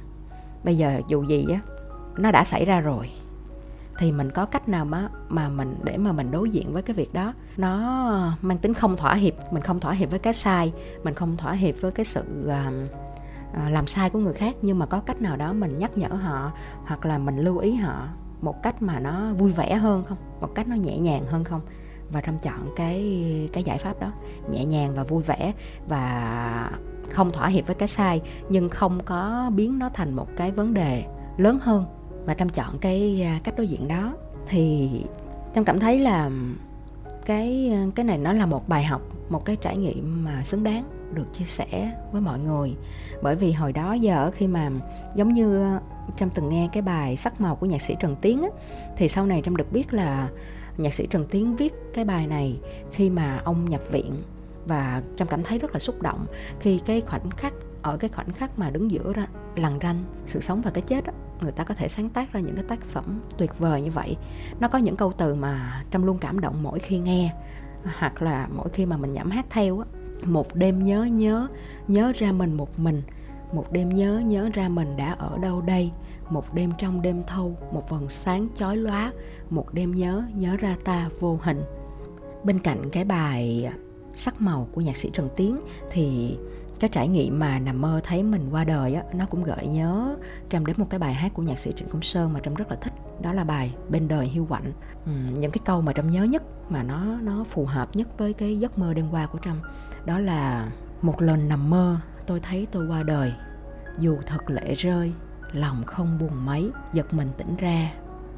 bây 0.63 0.77
giờ 0.77 1.01
dù 1.07 1.23
gì 1.23 1.45
á, 1.53 1.59
nó 2.17 2.31
đã 2.31 2.43
xảy 2.43 2.65
ra 2.65 2.79
rồi 2.79 3.11
thì 3.99 4.11
mình 4.11 4.31
có 4.31 4.45
cách 4.45 4.69
nào 4.69 4.85
mà 4.85 5.09
mà 5.29 5.49
mình 5.49 5.75
để 5.83 5.97
mà 5.97 6.11
mình 6.11 6.31
đối 6.31 6.49
diện 6.49 6.73
với 6.73 6.81
cái 6.81 6.95
việc 6.95 7.13
đó? 7.13 7.33
Nó 7.57 7.77
mang 8.41 8.57
tính 8.57 8.73
không 8.73 8.97
thỏa 8.97 9.15
hiệp 9.15 9.33
mình 9.51 9.63
không 9.63 9.79
thỏa 9.79 9.93
hiệp 9.93 10.09
với 10.09 10.19
cái 10.19 10.33
sai 10.33 10.73
mình 11.03 11.13
không 11.13 11.37
thỏa 11.37 11.53
hiệp 11.53 11.75
với 11.81 11.91
cái 11.91 12.05
sự 12.05 12.23
uh, 12.45 13.69
làm 13.69 13.87
sai 13.87 14.09
của 14.09 14.19
người 14.19 14.33
khác 14.33 14.55
nhưng 14.61 14.79
mà 14.79 14.85
có 14.85 14.99
cách 14.99 15.21
nào 15.21 15.37
đó 15.37 15.53
mình 15.53 15.79
nhắc 15.79 15.97
nhở 15.97 16.07
họ 16.07 16.51
hoặc 16.85 17.05
là 17.05 17.17
mình 17.17 17.37
lưu 17.37 17.57
ý 17.57 17.75
họ 17.75 18.07
một 18.41 18.63
cách 18.63 18.81
mà 18.81 18.99
nó 18.99 19.33
vui 19.33 19.51
vẻ 19.51 19.75
hơn 19.75 20.03
không? 20.09 20.17
Một 20.41 20.55
cách 20.55 20.67
nó 20.67 20.75
nhẹ 20.75 20.97
nhàng 20.97 21.25
hơn 21.25 21.43
không? 21.43 21.61
Và 22.11 22.21
trong 22.21 22.37
chọn 22.39 22.73
cái 22.75 23.49
cái 23.53 23.63
giải 23.63 23.77
pháp 23.77 23.99
đó 23.99 24.11
nhẹ 24.51 24.65
nhàng 24.65 24.95
và 24.95 25.03
vui 25.03 25.23
vẻ 25.23 25.53
và 25.87 26.71
không 27.09 27.31
thỏa 27.31 27.47
hiệp 27.47 27.67
với 27.67 27.75
cái 27.75 27.87
sai 27.87 28.21
nhưng 28.49 28.69
không 28.69 28.99
có 29.05 29.51
biến 29.55 29.79
nó 29.79 29.89
thành 29.89 30.13
một 30.13 30.27
cái 30.35 30.51
vấn 30.51 30.73
đề 30.73 31.05
lớn 31.37 31.59
hơn 31.61 31.85
và 32.29 32.35
trâm 32.35 32.49
chọn 32.49 32.77
cái 32.79 33.21
à, 33.25 33.39
cách 33.43 33.53
đối 33.57 33.67
diện 33.67 33.87
đó. 33.87 34.13
Thì 34.47 34.89
trâm 35.55 35.65
cảm 35.65 35.79
thấy 35.79 35.99
là 35.99 36.29
cái 37.25 37.71
à, 37.73 37.85
cái 37.95 38.05
này 38.05 38.17
nó 38.17 38.33
là 38.33 38.45
một 38.45 38.69
bài 38.69 38.83
học 38.83 39.01
một 39.29 39.45
cái 39.45 39.55
trải 39.55 39.77
nghiệm 39.77 40.25
mà 40.25 40.43
xứng 40.43 40.63
đáng 40.63 40.83
được 41.13 41.33
chia 41.33 41.45
sẻ 41.45 41.91
với 42.11 42.21
mọi 42.21 42.39
người. 42.39 42.75
Bởi 43.21 43.35
vì 43.35 43.51
hồi 43.51 43.73
đó 43.73 43.93
giờ 43.93 44.31
khi 44.33 44.47
mà 44.47 44.69
giống 45.15 45.33
như 45.33 45.63
à, 45.63 45.79
trâm 46.17 46.29
từng 46.29 46.49
nghe 46.49 46.69
cái 46.73 46.81
bài 46.81 47.17
sắc 47.17 47.41
màu 47.41 47.55
của 47.55 47.65
nhạc 47.65 47.81
sĩ 47.81 47.95
trần 47.99 48.15
tiến 48.21 48.41
á, 48.41 48.49
thì 48.97 49.07
sau 49.07 49.25
này 49.25 49.41
trâm 49.45 49.55
được 49.55 49.71
biết 49.71 49.93
là 49.93 50.29
nhạc 50.77 50.93
sĩ 50.93 51.07
Trần 51.07 51.25
Tiến 51.31 51.55
viết 51.55 51.73
cái 51.93 52.05
bài 52.05 52.27
này 52.27 52.59
khi 52.91 53.09
mà 53.09 53.41
ông 53.43 53.69
nhập 53.69 53.81
viện. 53.91 54.23
Và 54.65 55.01
trâm 55.17 55.27
cảm 55.27 55.43
thấy 55.43 55.59
rất 55.59 55.71
là 55.73 55.79
xúc 55.79 56.01
động 56.01 56.25
khi 56.59 56.79
cái 56.85 57.01
khoảnh 57.01 57.29
khắc 57.29 57.53
ở 57.81 57.97
cái 57.97 58.09
khoảnh 58.09 58.31
khắc 58.31 58.59
mà 58.59 58.69
đứng 58.69 58.91
giữa 58.91 59.13
lằn 59.55 59.73
ranh 59.81 60.03
sự 60.25 60.41
sống 60.41 60.61
và 60.61 60.71
cái 60.71 60.81
chết 60.81 61.05
á, 61.05 61.13
người 61.41 61.51
ta 61.51 61.63
có 61.63 61.73
thể 61.73 61.87
sáng 61.87 62.09
tác 62.09 62.33
ra 62.33 62.39
những 62.39 62.55
cái 62.55 62.65
tác 62.67 62.81
phẩm 62.81 63.19
tuyệt 63.37 63.59
vời 63.59 63.81
như 63.81 63.91
vậy. 63.91 64.17
Nó 64.59 64.67
có 64.67 64.77
những 64.77 64.95
câu 64.95 65.13
từ 65.17 65.35
mà 65.35 65.83
trâm 65.91 66.03
luôn 66.03 66.17
cảm 66.17 66.39
động 66.39 66.63
mỗi 66.63 66.79
khi 66.79 66.97
nghe, 66.97 67.33
hoặc 67.99 68.21
là 68.21 68.47
mỗi 68.55 68.69
khi 68.69 68.85
mà 68.85 68.97
mình 68.97 69.13
nhẩm 69.13 69.29
hát 69.29 69.45
theo 69.49 69.79
á. 69.79 69.85
Một 70.23 70.55
đêm 70.55 70.83
nhớ 70.83 71.03
nhớ 71.03 71.47
nhớ 71.87 72.11
ra 72.15 72.31
mình 72.31 72.53
một 72.53 72.79
mình. 72.79 73.01
Một 73.53 73.71
đêm 73.71 73.89
nhớ 73.89 74.19
nhớ 74.25 74.49
ra 74.53 74.69
mình 74.69 74.97
đã 74.97 75.13
ở 75.13 75.37
đâu 75.37 75.61
đây. 75.61 75.91
Một 76.29 76.53
đêm 76.53 76.71
trong 76.77 77.01
đêm 77.01 77.23
thâu, 77.27 77.57
một 77.71 77.89
vầng 77.89 78.09
sáng 78.09 78.47
chói 78.55 78.77
lóa. 78.77 79.11
Một 79.49 79.73
đêm 79.73 79.95
nhớ 79.95 80.23
nhớ 80.35 80.57
ra 80.57 80.75
ta 80.83 81.09
vô 81.19 81.39
hình. 81.41 81.63
Bên 82.43 82.59
cạnh 82.59 82.89
cái 82.91 83.03
bài 83.03 83.69
sắc 84.15 84.41
màu 84.41 84.67
của 84.71 84.81
nhạc 84.81 84.97
sĩ 84.97 85.09
trần 85.13 85.29
tiến 85.35 85.59
thì 85.91 86.37
cái 86.79 86.89
trải 86.93 87.07
nghiệm 87.07 87.39
mà 87.39 87.59
nằm 87.59 87.81
mơ 87.81 88.01
thấy 88.03 88.23
mình 88.23 88.49
qua 88.51 88.63
đời 88.63 88.93
á, 88.93 89.03
nó 89.13 89.25
cũng 89.25 89.43
gợi 89.43 89.67
nhớ 89.67 90.15
trâm 90.49 90.65
đến 90.65 90.75
một 90.79 90.85
cái 90.89 90.99
bài 90.99 91.13
hát 91.13 91.33
của 91.33 91.43
nhạc 91.43 91.59
sĩ 91.59 91.73
trịnh 91.77 91.89
công 91.89 92.01
sơn 92.01 92.33
mà 92.33 92.39
trâm 92.39 92.53
rất 92.53 92.69
là 92.69 92.77
thích. 92.81 92.93
Đó 93.21 93.33
là 93.33 93.43
bài 93.43 93.75
bên 93.89 94.07
đời 94.07 94.25
hiu 94.25 94.45
quạnh. 94.45 94.71
Ừ, 95.05 95.11
những 95.11 95.51
cái 95.51 95.61
câu 95.65 95.81
mà 95.81 95.93
trâm 95.93 96.11
nhớ 96.11 96.23
nhất 96.23 96.43
mà 96.69 96.83
nó 96.83 97.03
nó 97.21 97.43
phù 97.43 97.65
hợp 97.65 97.95
nhất 97.95 98.07
với 98.17 98.33
cái 98.33 98.59
giấc 98.59 98.79
mơ 98.79 98.93
đêm 98.93 99.09
qua 99.11 99.25
của 99.25 99.39
trâm 99.45 99.59
đó 100.05 100.19
là 100.19 100.71
một 101.01 101.21
lần 101.21 101.49
nằm 101.49 101.69
mơ 101.69 101.97
tôi 102.27 102.39
thấy 102.39 102.67
tôi 102.71 102.87
qua 102.87 103.03
đời. 103.03 103.33
Dù 103.99 104.17
thật 104.25 104.49
lệ 104.49 104.75
rơi 104.75 105.13
lòng 105.51 105.83
không 105.85 106.19
buồn 106.19 106.45
mấy 106.45 106.71
giật 106.93 107.13
mình 107.13 107.31
tỉnh 107.37 107.55
ra 107.55 107.91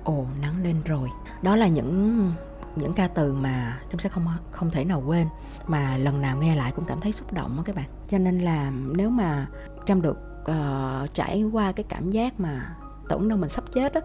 ồ 0.04 0.26
nắng 0.42 0.64
lên 0.64 0.76
rồi. 0.86 1.10
Đó 1.42 1.56
là 1.56 1.68
những 1.68 2.34
những 2.75 2.94
ca 2.94 3.08
từ 3.08 3.34
mà 3.34 3.80
trâm 3.92 4.00
sẽ 4.00 4.10
không 4.10 4.25
không 4.51 4.72
thể 4.72 4.86
nào 4.86 5.04
quên 5.08 5.28
mà 5.68 5.98
lần 5.98 6.22
nào 6.22 6.38
nghe 6.38 6.56
lại 6.56 6.72
cũng 6.75 6.86
cảm 6.86 7.01
thấy 7.01 7.12
xúc 7.12 7.34
động 7.34 7.58
đó 7.58 7.63
các 7.66 7.75
bạn. 7.75 7.90
Cho 8.08 8.18
nên 8.18 8.40
là 8.40 8.72
nếu 8.72 9.10
mà 9.10 9.48
trâm 9.86 10.01
được 10.01 10.18
uh, 10.42 11.13
trải 11.13 11.44
qua 11.44 11.72
cái 11.72 11.84
cảm 11.90 12.12
giác 12.12 12.40
mà 12.40 12.75
tưởng 13.10 13.30
đâu 13.30 13.38
mình 13.38 13.50
sắp 13.50 13.63
chết 13.72 13.94
á 13.94 14.01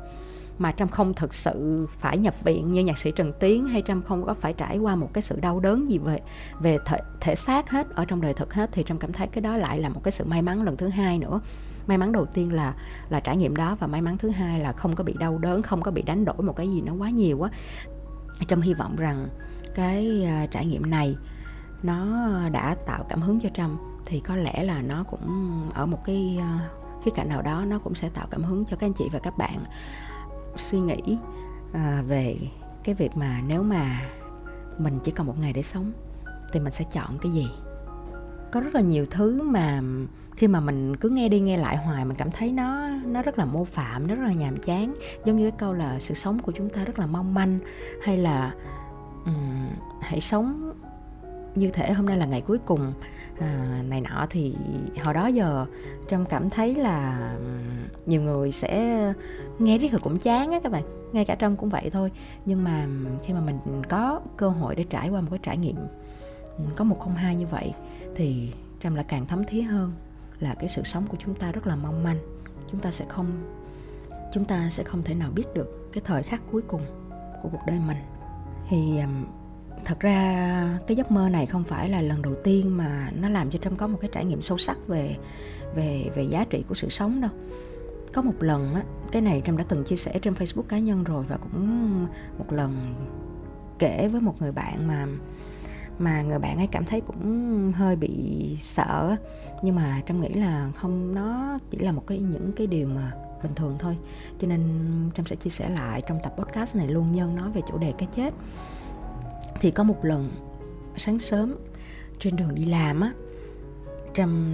mà 0.59 0.73
trâm 0.73 0.89
không 0.89 1.15
thực 1.15 1.35
sự 1.35 1.87
phải 1.99 2.19
nhập 2.19 2.35
viện 2.45 2.73
như 2.73 2.85
nhạc 2.85 2.99
sĩ 2.99 3.13
trần 3.17 3.33
tiến 3.41 3.67
hay 3.67 3.83
trâm 3.87 4.03
không 4.03 4.27
có 4.27 4.35
phải 4.35 4.53
trải 4.53 4.79
qua 4.79 4.97
một 4.97 5.11
cái 5.13 5.23
sự 5.23 5.41
đau 5.41 5.61
đớn 5.61 5.91
gì 5.91 5.99
về 5.99 6.21
về 6.61 6.79
thể, 6.87 6.99
thể 7.21 7.35
xác 7.35 7.71
hết 7.71 7.87
ở 7.95 8.05
trong 8.05 8.21
đời 8.21 8.35
thực 8.35 8.55
hết 8.55 8.71
thì 8.73 8.85
trâm 8.87 8.99
cảm 8.99 9.13
thấy 9.13 9.27
cái 9.27 9.43
đó 9.43 9.57
lại 9.57 9.79
là 9.79 9.89
một 9.89 10.01
cái 10.05 10.13
sự 10.13 10.25
may 10.25 10.43
mắn 10.43 10.63
lần 10.63 10.77
thứ 10.77 10.89
hai 10.89 11.19
nữa. 11.19 11.41
May 11.87 11.99
mắn 11.99 12.13
đầu 12.13 12.27
tiên 12.27 12.53
là 12.53 12.75
là 13.09 13.21
trải 13.21 13.37
nghiệm 13.37 13.57
đó 13.57 13.77
và 13.81 13.87
may 13.87 14.03
mắn 14.03 14.19
thứ 14.19 14.31
hai 14.31 14.61
là 14.61 14.73
không 14.73 14.95
có 14.95 15.05
bị 15.05 15.15
đau 15.19 15.39
đớn 15.39 15.63
không 15.63 15.83
có 15.83 15.91
bị 15.91 16.03
đánh 16.03 16.25
đổi 16.25 16.43
một 16.43 16.57
cái 16.57 16.69
gì 16.69 16.81
nó 16.81 16.93
quá 16.95 17.11
nhiều 17.11 17.43
á 17.43 17.51
trâm 18.45 18.61
hy 18.61 18.75
vọng 18.75 18.97
rằng 18.97 19.29
cái 19.75 20.25
à, 20.25 20.47
trải 20.51 20.67
nghiệm 20.67 20.91
này 20.91 21.17
nó 21.83 22.29
đã 22.53 22.77
tạo 22.87 23.05
cảm 23.09 23.21
hứng 23.21 23.41
cho 23.41 23.49
trâm, 23.55 23.77
thì 24.05 24.21
có 24.21 24.37
lẽ 24.37 24.63
là 24.63 24.83
nó 24.83 25.05
cũng 25.05 25.71
ở 25.75 25.87
một 25.87 26.05
cái 26.05 26.39
à, 26.41 26.69
khía 27.05 27.11
cạnh 27.15 27.29
nào 27.29 27.43
đó 27.43 27.65
nó 27.65 27.79
cũng 27.79 27.95
sẽ 27.95 28.09
tạo 28.09 28.27
cảm 28.31 28.45
hứng 28.45 28.65
cho 28.65 28.77
các 28.77 28.87
anh 28.87 28.93
chị 28.93 29.09
và 29.13 29.19
các 29.19 29.39
bạn 29.39 29.59
suy 30.57 30.81
nghĩ 30.81 31.19
à, 31.73 32.03
về 32.09 32.37
cái 32.85 32.95
việc 32.95 33.17
mà 33.17 33.41
nếu 33.47 33.63
mà 33.63 34.01
mình 34.79 34.99
chỉ 35.05 35.11
còn 35.11 35.27
một 35.27 35.39
ngày 35.41 35.53
để 35.53 35.63
sống 35.63 35.93
thì 36.53 36.61
mình 36.61 36.73
sẽ 36.73 36.85
chọn 36.93 37.19
cái 37.19 37.33
gì. 37.33 37.49
Có 38.53 38.61
rất 38.61 38.75
là 38.75 38.81
nhiều 38.81 39.07
thứ 39.11 39.43
mà 39.43 39.83
khi 40.37 40.49
mà 40.49 40.61
mình 40.61 40.97
cứ 40.97 41.09
nghe 41.09 41.29
đi 41.29 41.41
nghe 41.41 41.57
lại 41.57 41.77
hoài 41.77 42.05
mình 42.05 42.17
cảm 42.17 42.31
thấy 42.31 42.53
nó 42.53 42.89
nó 42.89 43.23
rất 43.23 43.39
là 43.39 43.45
mô 43.45 43.65
phạm 43.65 44.07
nó 44.07 44.15
rất 44.15 44.25
là 44.25 44.33
nhàm 44.33 44.59
chán 44.59 44.95
giống 45.25 45.37
như 45.37 45.51
cái 45.51 45.59
câu 45.59 45.75
là 45.75 45.99
sự 46.01 46.15
sống 46.15 46.39
của 46.39 46.53
chúng 46.53 46.69
ta 46.69 46.85
rất 46.85 46.99
là 46.99 47.07
mong 47.07 47.35
manh 47.35 47.59
hay 48.03 48.17
là 48.17 48.55
um, 49.25 49.69
hãy 50.01 50.21
sống 50.21 50.73
như 51.55 51.71
thể 51.71 51.93
hôm 51.93 52.07
nay 52.07 52.17
là 52.17 52.27
ngày 52.27 52.41
cuối 52.41 52.59
cùng. 52.59 52.93
À, 53.41 53.83
này 53.89 54.01
nọ 54.01 54.27
thì 54.31 54.55
hồi 55.05 55.15
đó 55.15 55.27
giờ 55.27 55.67
trâm 56.09 56.27
cảm 56.27 56.51
thấy 56.51 56.75
là 56.75 57.31
nhiều 58.07 58.23
người 58.23 58.53
sẽ 58.53 58.97
nghe 59.59 59.79
riết 59.79 59.93
rồi 59.93 60.01
cũng 60.05 60.19
chán 60.19 60.53
á 60.53 60.61
các 60.63 60.73
bạn 60.73 60.83
ngay 61.13 61.25
cả 61.25 61.35
trâm 61.35 61.57
cũng 61.57 61.69
vậy 61.69 61.91
thôi. 61.93 62.11
Nhưng 62.45 62.65
mà 62.65 62.87
khi 63.25 63.33
mà 63.33 63.41
mình 63.41 63.59
có 63.89 64.21
cơ 64.37 64.49
hội 64.49 64.75
để 64.75 64.85
trải 64.91 65.09
qua 65.09 65.21
một 65.21 65.29
cái 65.31 65.41
trải 65.43 65.57
nghiệm 65.57 65.77
có 66.77 66.85
một 66.85 67.01
không 67.01 67.15
hai 67.15 67.37
như 67.37 67.47
vậy 67.47 67.73
thì 68.15 68.53
trâm 68.83 68.95
lại 68.95 69.05
càng 69.09 69.27
thấm 69.27 69.45
thía 69.45 69.63
hơn 69.63 69.93
là 70.41 70.55
cái 70.55 70.69
sự 70.69 70.83
sống 70.83 71.07
của 71.07 71.17
chúng 71.25 71.35
ta 71.35 71.53
rất 71.53 71.67
là 71.67 71.77
mong 71.77 72.05
manh. 72.05 72.19
Chúng 72.71 72.81
ta 72.81 72.91
sẽ 72.91 73.05
không, 73.09 73.27
chúng 74.33 74.45
ta 74.45 74.69
sẽ 74.71 74.83
không 74.83 75.03
thể 75.03 75.15
nào 75.15 75.31
biết 75.31 75.45
được 75.55 75.93
cái 75.93 76.03
thời 76.07 76.23
khắc 76.23 76.43
cuối 76.53 76.63
cùng 76.63 76.83
của 77.43 77.49
cuộc 77.53 77.61
đời 77.67 77.79
mình. 77.87 77.97
Thì 78.69 79.01
thật 79.85 80.01
ra 80.01 80.79
cái 80.87 80.97
giấc 80.97 81.11
mơ 81.11 81.29
này 81.29 81.47
không 81.47 81.65
phải 81.65 81.89
là 81.89 82.01
lần 82.01 82.23
đầu 82.23 82.35
tiên 82.45 82.77
mà 82.77 83.11
nó 83.15 83.29
làm 83.29 83.51
cho 83.51 83.59
trâm 83.59 83.77
có 83.77 83.87
một 83.87 83.99
cái 84.01 84.11
trải 84.13 84.25
nghiệm 84.25 84.43
sâu 84.43 84.59
sắc 84.59 84.79
về 84.87 85.17
về 85.75 86.11
về 86.15 86.23
giá 86.23 86.45
trị 86.51 86.65
của 86.69 86.75
sự 86.75 86.89
sống 86.89 87.21
đâu. 87.21 87.31
Có 88.13 88.23
một 88.23 88.35
lần 88.41 88.75
á, 88.75 88.83
cái 89.13 89.23
này 89.23 89.43
trâm 89.45 89.57
đã 89.57 89.65
từng 89.69 89.85
chia 89.85 89.97
sẻ 89.97 90.19
trên 90.23 90.35
facebook 90.35 90.63
cá 90.63 90.79
nhân 90.79 91.05
rồi 91.05 91.25
và 91.29 91.37
cũng 91.37 92.05
một 92.39 92.53
lần 92.53 92.95
kể 93.79 94.09
với 94.09 94.21
một 94.21 94.35
người 94.41 94.53
bạn 94.53 94.89
mà 94.89 95.07
mà 95.99 96.23
người 96.23 96.39
bạn 96.39 96.57
ấy 96.57 96.67
cảm 96.67 96.85
thấy 96.85 97.01
cũng 97.01 97.73
hơi 97.77 97.97
bị 97.97 98.57
sợ 98.61 99.17
nhưng 99.63 99.75
mà 99.75 100.03
trâm 100.07 100.21
nghĩ 100.21 100.29
là 100.29 100.71
không, 100.77 101.15
nó 101.15 101.59
chỉ 101.71 101.79
là 101.79 101.93
một 101.93 102.07
cái, 102.07 102.19
những 102.19 102.53
cái 102.57 102.67
điều 102.67 102.89
mà 102.89 103.13
bình 103.43 103.55
thường 103.55 103.77
thôi. 103.79 103.97
Cho 104.39 104.49
nên 104.49 104.61
trâm 105.15 105.27
sẽ 105.27 105.37
chia 105.37 105.51
sẻ 105.51 105.69
lại 105.69 106.03
trong 106.09 106.19
tập 106.23 106.35
podcast 106.39 106.77
này 106.77 106.89
luôn, 106.89 107.13
nhân 107.13 107.37
nói 107.37 107.51
về 107.51 107.61
chủ 107.69 107.79
đề 107.79 107.93
cái 107.99 108.09
chết. 108.17 108.35
Thì 109.61 109.71
có 109.71 109.83
một 109.83 110.05
lần 110.05 110.31
sáng 110.97 111.19
sớm 111.19 111.57
trên 112.19 112.37
đường 112.37 112.55
đi 112.55 112.65
làm 112.65 113.01
á, 113.01 113.13
trâm 114.15 114.53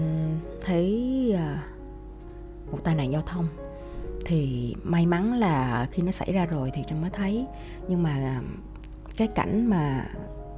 thấy 0.64 1.32
à, 1.36 1.64
một 2.72 2.78
tai 2.84 2.94
nạn 2.94 3.12
giao 3.12 3.22
thông. 3.22 3.48
Thì 4.24 4.74
may 4.82 5.06
mắn 5.06 5.38
là 5.38 5.88
khi 5.92 6.02
nó 6.02 6.10
xảy 6.10 6.32
ra 6.32 6.46
rồi 6.46 6.70
thì 6.74 6.82
trâm 6.88 7.00
mới 7.00 7.10
thấy. 7.10 7.46
Nhưng 7.88 8.02
mà 8.02 8.10
à, 8.10 8.42
cái 9.16 9.28
cảnh 9.28 9.66
mà 9.66 10.08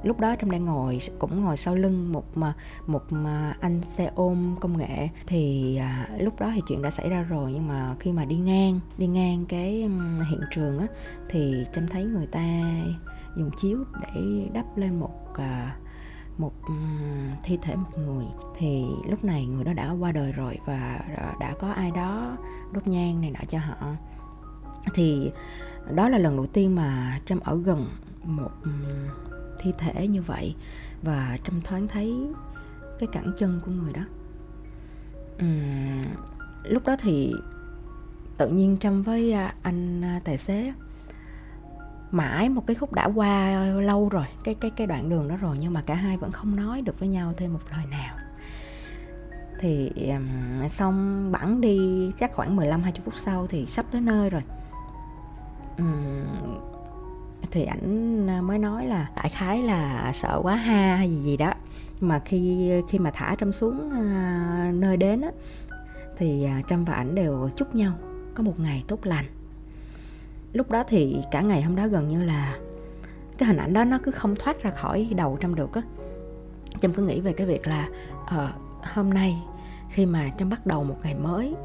lúc 0.05 0.19
đó 0.19 0.35
trâm 0.39 0.51
đang 0.51 0.65
ngồi 0.65 0.99
cũng 1.19 1.43
ngồi 1.43 1.57
sau 1.57 1.75
lưng 1.75 2.11
một 2.11 2.37
mà 2.37 2.53
một 2.87 3.03
mà 3.09 3.55
anh 3.59 3.81
xe 3.81 4.11
ôm 4.15 4.55
công 4.61 4.77
nghệ. 4.77 5.09
Thì 5.27 5.75
à, 5.75 6.09
lúc 6.19 6.39
đó 6.39 6.51
thì 6.55 6.61
chuyện 6.67 6.81
đã 6.81 6.89
xảy 6.89 7.09
ra 7.09 7.21
rồi 7.21 7.51
nhưng 7.51 7.67
mà 7.67 7.95
khi 7.99 8.11
mà 8.11 8.25
đi 8.25 8.35
ngang 8.35 8.79
đi 8.97 9.07
ngang 9.07 9.45
cái 9.45 9.71
hiện 10.29 10.41
trường 10.51 10.79
á 10.79 10.87
thì 11.29 11.65
trâm 11.75 11.87
thấy 11.87 12.03
người 12.03 12.27
ta 12.27 12.43
dùng 13.37 13.51
chiếu 13.57 13.77
để 14.01 14.49
đắp 14.53 14.77
lên 14.77 14.99
một 14.99 15.33
à, 15.33 15.75
một 16.37 16.53
thi 17.43 17.57
thể 17.61 17.75
một 17.75 17.97
người. 17.97 18.25
Thì 18.57 18.85
lúc 19.09 19.23
này 19.23 19.45
người 19.45 19.63
đó 19.63 19.73
đã 19.73 19.91
qua 19.99 20.11
đời 20.11 20.31
rồi 20.31 20.59
và 20.65 21.05
à, 21.17 21.33
đã 21.39 21.53
có 21.59 21.71
ai 21.71 21.91
đó 21.91 22.37
đốt 22.71 22.87
nhang 22.87 23.21
này 23.21 23.31
nọ 23.31 23.39
cho 23.47 23.59
họ. 23.59 23.95
Thì 24.93 25.31
đó 25.95 26.09
là 26.09 26.17
lần 26.17 26.35
đầu 26.35 26.45
tiên 26.45 26.75
mà 26.75 27.19
trâm 27.25 27.39
ở 27.39 27.57
gần 27.57 27.89
một 28.23 28.51
thi 29.59 29.73
thể 29.77 30.07
như 30.07 30.21
vậy 30.21 30.55
và 31.03 31.37
trong 31.43 31.61
thoáng 31.61 31.87
thấy 31.87 32.15
cái 32.99 33.09
cẳng 33.11 33.31
chân 33.37 33.59
của 33.65 33.71
người 33.71 33.93
đó. 33.93 34.01
Uhm, 35.35 36.05
lúc 36.63 36.85
đó 36.85 36.95
thì 36.99 37.33
tự 38.37 38.49
nhiên 38.49 38.77
trâm 38.79 39.03
với 39.03 39.31
à, 39.31 39.53
anh 39.61 40.01
à, 40.01 40.21
tài 40.23 40.37
xế 40.37 40.73
mãi 42.11 42.49
một 42.49 42.67
cái 42.67 42.75
khúc 42.75 42.93
đã 42.93 43.05
qua 43.15 43.63
lâu 43.65 44.09
rồi 44.09 44.25
cái 44.43 44.55
cái 44.55 44.71
cái 44.71 44.87
đoạn 44.87 45.09
đường 45.09 45.27
đó 45.27 45.35
rồi 45.35 45.57
nhưng 45.59 45.73
mà 45.73 45.81
cả 45.81 45.95
hai 45.95 46.17
vẫn 46.17 46.31
không 46.31 46.55
nói 46.55 46.81
được 46.81 46.99
với 46.99 47.09
nhau 47.09 47.33
thêm 47.37 47.53
một 47.53 47.59
lời 47.71 47.85
nào. 47.85 48.15
Thì 49.59 49.91
um, 50.09 50.67
xong 50.67 51.31
bẵng 51.31 51.61
đi 51.61 52.11
chắc 52.19 52.33
khoảng 52.33 52.55
15 52.55 52.83
20 52.83 53.01
phút 53.05 53.13
sau 53.17 53.47
thì 53.47 53.65
sắp 53.65 53.85
tới 53.91 54.01
nơi 54.01 54.29
rồi. 54.29 54.41
Um, 55.77 56.25
thì 57.51 57.65
ảnh 57.65 58.27
à, 58.29 58.41
mới 58.41 58.59
nói 58.59 58.85
là 58.87 59.09
đại 59.15 59.29
khái 59.29 59.61
là 59.61 60.11
sợ 60.13 60.39
quá 60.43 60.55
ha 60.55 60.95
hay 60.95 61.09
gì 61.09 61.21
gì 61.23 61.37
đó. 61.37 61.53
Mà 62.01 62.19
khi 62.25 62.71
khi 62.89 62.99
mà 62.99 63.11
thả 63.13 63.35
trâm 63.39 63.51
xuống 63.51 63.91
à, 63.91 64.71
nơi 64.73 64.97
đến 64.97 65.21
á 65.21 65.29
thì 66.17 66.45
à, 66.45 66.61
trâm 66.69 66.85
và 66.85 66.93
ảnh 66.93 67.15
đều 67.15 67.49
chúc 67.55 67.75
nhau 67.75 67.93
có 68.35 68.43
một 68.43 68.59
ngày 68.59 68.83
tốt 68.87 68.99
lành. 69.05 69.25
Lúc 70.53 70.71
đó 70.71 70.83
thì 70.87 71.17
cả 71.31 71.41
ngày 71.41 71.61
hôm 71.61 71.75
đó 71.75 71.87
gần 71.87 72.07
như 72.07 72.23
là 72.23 72.57
cái 73.37 73.47
hình 73.47 73.57
ảnh 73.57 73.73
đó 73.73 73.83
nó 73.83 73.99
cứ 74.03 74.11
không 74.11 74.35
thoát 74.35 74.63
ra 74.63 74.71
khỏi 74.71 75.09
đầu 75.15 75.37
trâm 75.41 75.55
được 75.55 75.73
á. 75.73 75.81
Trâm 76.81 76.93
cứ 76.93 77.03
nghĩ 77.03 77.19
về 77.19 77.33
cái 77.33 77.47
việc 77.47 77.67
là 77.67 77.89
uh, 78.23 78.31
hôm 78.93 79.13
nay 79.13 79.37
khi 79.89 80.05
mà 80.05 80.29
trâm 80.39 80.49
bắt 80.49 80.65
đầu 80.65 80.83
một 80.83 80.97
ngày 81.03 81.15
mới 81.15 81.55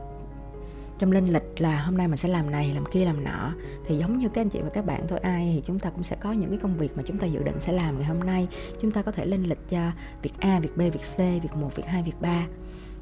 trong 1.01 1.13
lên 1.13 1.27
lịch 1.27 1.61
là 1.61 1.83
hôm 1.83 1.97
nay 1.97 2.09
mình 2.09 2.17
sẽ 2.17 2.29
làm 2.29 2.51
này, 2.51 2.75
làm 2.75 2.85
kia, 2.93 3.05
làm 3.05 3.25
nọ. 3.25 3.53
Thì 3.87 3.97
giống 3.97 4.19
như 4.19 4.29
các 4.29 4.41
anh 4.41 4.49
chị 4.49 4.61
và 4.63 4.69
các 4.69 4.87
bạn, 4.87 5.07
thôi 5.09 5.19
ai 5.19 5.53
thì 5.55 5.63
chúng 5.67 5.79
ta 5.79 5.91
cũng 5.91 6.03
sẽ 6.03 6.17
có 6.17 6.33
những 6.33 6.51
cái 6.51 6.59
công 6.63 6.77
việc 6.77 6.97
mà 6.97 7.03
chúng 7.07 7.19
ta 7.19 7.27
dự 7.27 7.43
định 7.43 7.61
sẽ 7.61 7.73
làm 7.73 7.99
ngày 7.99 8.09
hôm 8.09 8.21
nay. 8.21 8.49
Chúng 8.81 8.91
ta 8.91 9.03
có 9.03 9.13
thể 9.13 9.27
lên 9.27 9.43
lịch 9.43 9.69
cho 9.69 9.91
việc 10.23 10.33
A, 10.39 10.61
việc 10.61 10.77
B, 10.77 10.79
việc 10.81 11.01
C, 11.17 11.19
việc 11.19 11.57
1 11.57 11.77
việc 11.77 11.87
2 11.87 12.03
việc 12.03 12.21
3 12.21 12.47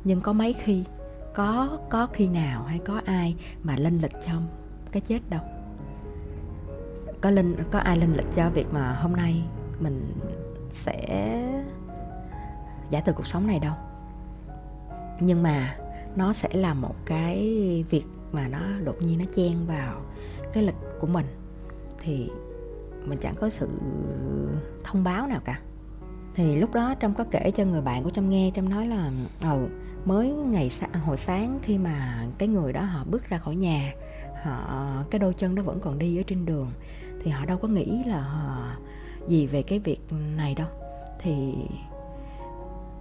nhưng 0.05 0.21
có 0.21 0.33
mấy 0.33 0.53
khi, 0.53 0.85
có 1.35 1.79
có 1.91 2.07
khi 2.13 2.29
nào 2.29 2.65
hay 2.65 2.79
có 2.79 3.01
ai 3.05 3.37
mà 3.63 3.77
lên 3.77 3.99
lịch 3.99 4.13
cho 4.27 4.33
cái 4.93 5.03
chết 5.07 5.21
đâu? 5.31 5.41
Có 7.21 7.31
linh, 7.31 7.57
có 7.71 7.79
ai 7.79 7.97
lên 7.97 8.13
lịch 8.13 8.35
cho 8.35 8.51
việc 8.51 8.67
mà 8.73 8.93
hôm 8.93 9.13
nay 9.13 9.43
mình 9.81 10.15
sẽ 10.71 10.97
giải 12.91 13.03
từ 13.07 13.13
cuộc 13.13 13.27
sống 13.27 13.47
này 13.47 13.59
đâu? 13.59 13.75
Nhưng 15.21 15.43
mà 15.43 15.77
nó 16.19 16.33
sẽ 16.33 16.49
là 16.53 16.75
một 16.75 16.95
cái 17.07 17.39
việc 17.91 18.05
mà 18.33 18.49
nó 18.49 18.61
đột 18.85 18.97
nhiên 19.01 19.19
nó 19.19 19.25
chen 19.35 19.67
vào 19.67 20.01
cái 20.53 20.63
lịch 20.63 20.75
của 21.01 21.07
mình. 21.07 21.27
Thì 21.99 22.31
mình 23.05 23.19
chẳng 23.19 23.35
có 23.41 23.51
sự 23.51 23.69
thông 24.85 25.05
báo 25.05 25.27
nào 25.27 25.41
cả. 25.45 25.61
Thì 26.35 26.57
lúc 26.57 26.75
đó 26.75 26.95
trâm 27.01 27.15
có 27.15 27.25
kể 27.31 27.51
cho 27.51 27.65
người 27.65 27.81
bạn 27.81 28.03
của 28.05 28.11
trâm 28.11 28.29
nghe 28.29 28.51
trâm 28.55 28.69
nói 28.69 28.87
là 28.87 29.11
ừ 29.43 29.67
mới 30.05 30.31
ngày 30.31 30.71
hồi 31.05 31.17
sáng 31.17 31.59
khi 31.63 31.79
mà 31.79 32.27
cái 32.39 32.49
người 32.49 32.73
đó 32.73 32.83
họ 32.83 33.05
bước 33.05 33.29
ra 33.29 33.39
khỏi 33.39 33.57
nhà 33.57 33.93
họ 34.45 35.05
cái 35.11 35.19
đôi 35.19 35.35
chân 35.35 35.55
đó 35.55 35.63
vẫn 35.63 35.81
còn 35.81 35.99
đi 35.99 36.21
ở 36.21 36.23
trên 36.27 36.47
đường 36.47 36.71
thì 37.23 37.31
họ 37.31 37.45
đâu 37.45 37.59
có 37.59 37.69
nghĩ 37.69 38.03
là 38.07 38.21
họ 38.21 38.73
gì 39.29 39.47
về 39.47 39.63
cái 39.63 39.79
việc 39.79 40.01
này 40.37 40.55
đâu. 40.55 40.69
Thì 41.19 41.55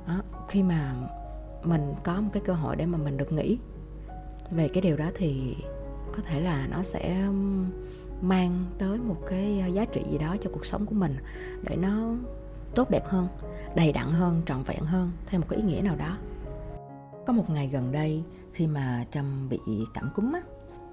đó, 0.07 0.21
khi 0.49 0.63
mà 0.63 0.93
mình 1.63 1.93
có 2.03 2.21
một 2.21 2.29
cái 2.33 2.43
cơ 2.45 2.53
hội 2.53 2.75
để 2.75 2.85
mà 2.85 2.97
mình 2.97 3.17
được 3.17 3.31
nghĩ 3.31 3.57
về 4.51 4.67
cái 4.67 4.81
điều 4.81 4.97
đó 4.97 5.09
thì 5.15 5.55
có 6.15 6.23
thể 6.25 6.41
là 6.41 6.67
nó 6.67 6.83
sẽ 6.83 7.27
mang 8.21 8.65
tới 8.77 8.97
một 8.97 9.17
cái 9.29 9.59
ờ, 9.59 9.67
giá 9.67 9.85
trị 9.85 10.03
gì 10.11 10.17
đó 10.17 10.35
cho 10.41 10.49
cuộc 10.53 10.65
sống 10.65 10.85
của 10.85 10.95
mình 10.95 11.15
để 11.63 11.75
nó 11.75 12.15
tốt 12.75 12.89
đẹp 12.89 13.05
hơn, 13.05 13.27
đầy 13.75 13.93
đặn 13.93 14.07
hơn, 14.07 14.41
trọn 14.45 14.63
vẹn 14.63 14.79
hơn, 14.79 15.11
theo 15.25 15.39
một 15.41 15.47
cái 15.49 15.59
ý 15.59 15.65
nghĩa 15.65 15.81
nào 15.81 15.95
đó. 15.95 16.17
Có 17.27 17.33
một 17.33 17.49
ngày 17.49 17.67
gần 17.67 17.91
đây 17.91 18.23
khi 18.53 18.67
mà 18.67 19.05
trâm 19.11 19.49
bị 19.49 19.59
cảm 19.93 20.09
cúm 20.15 20.33
á, 20.33 20.41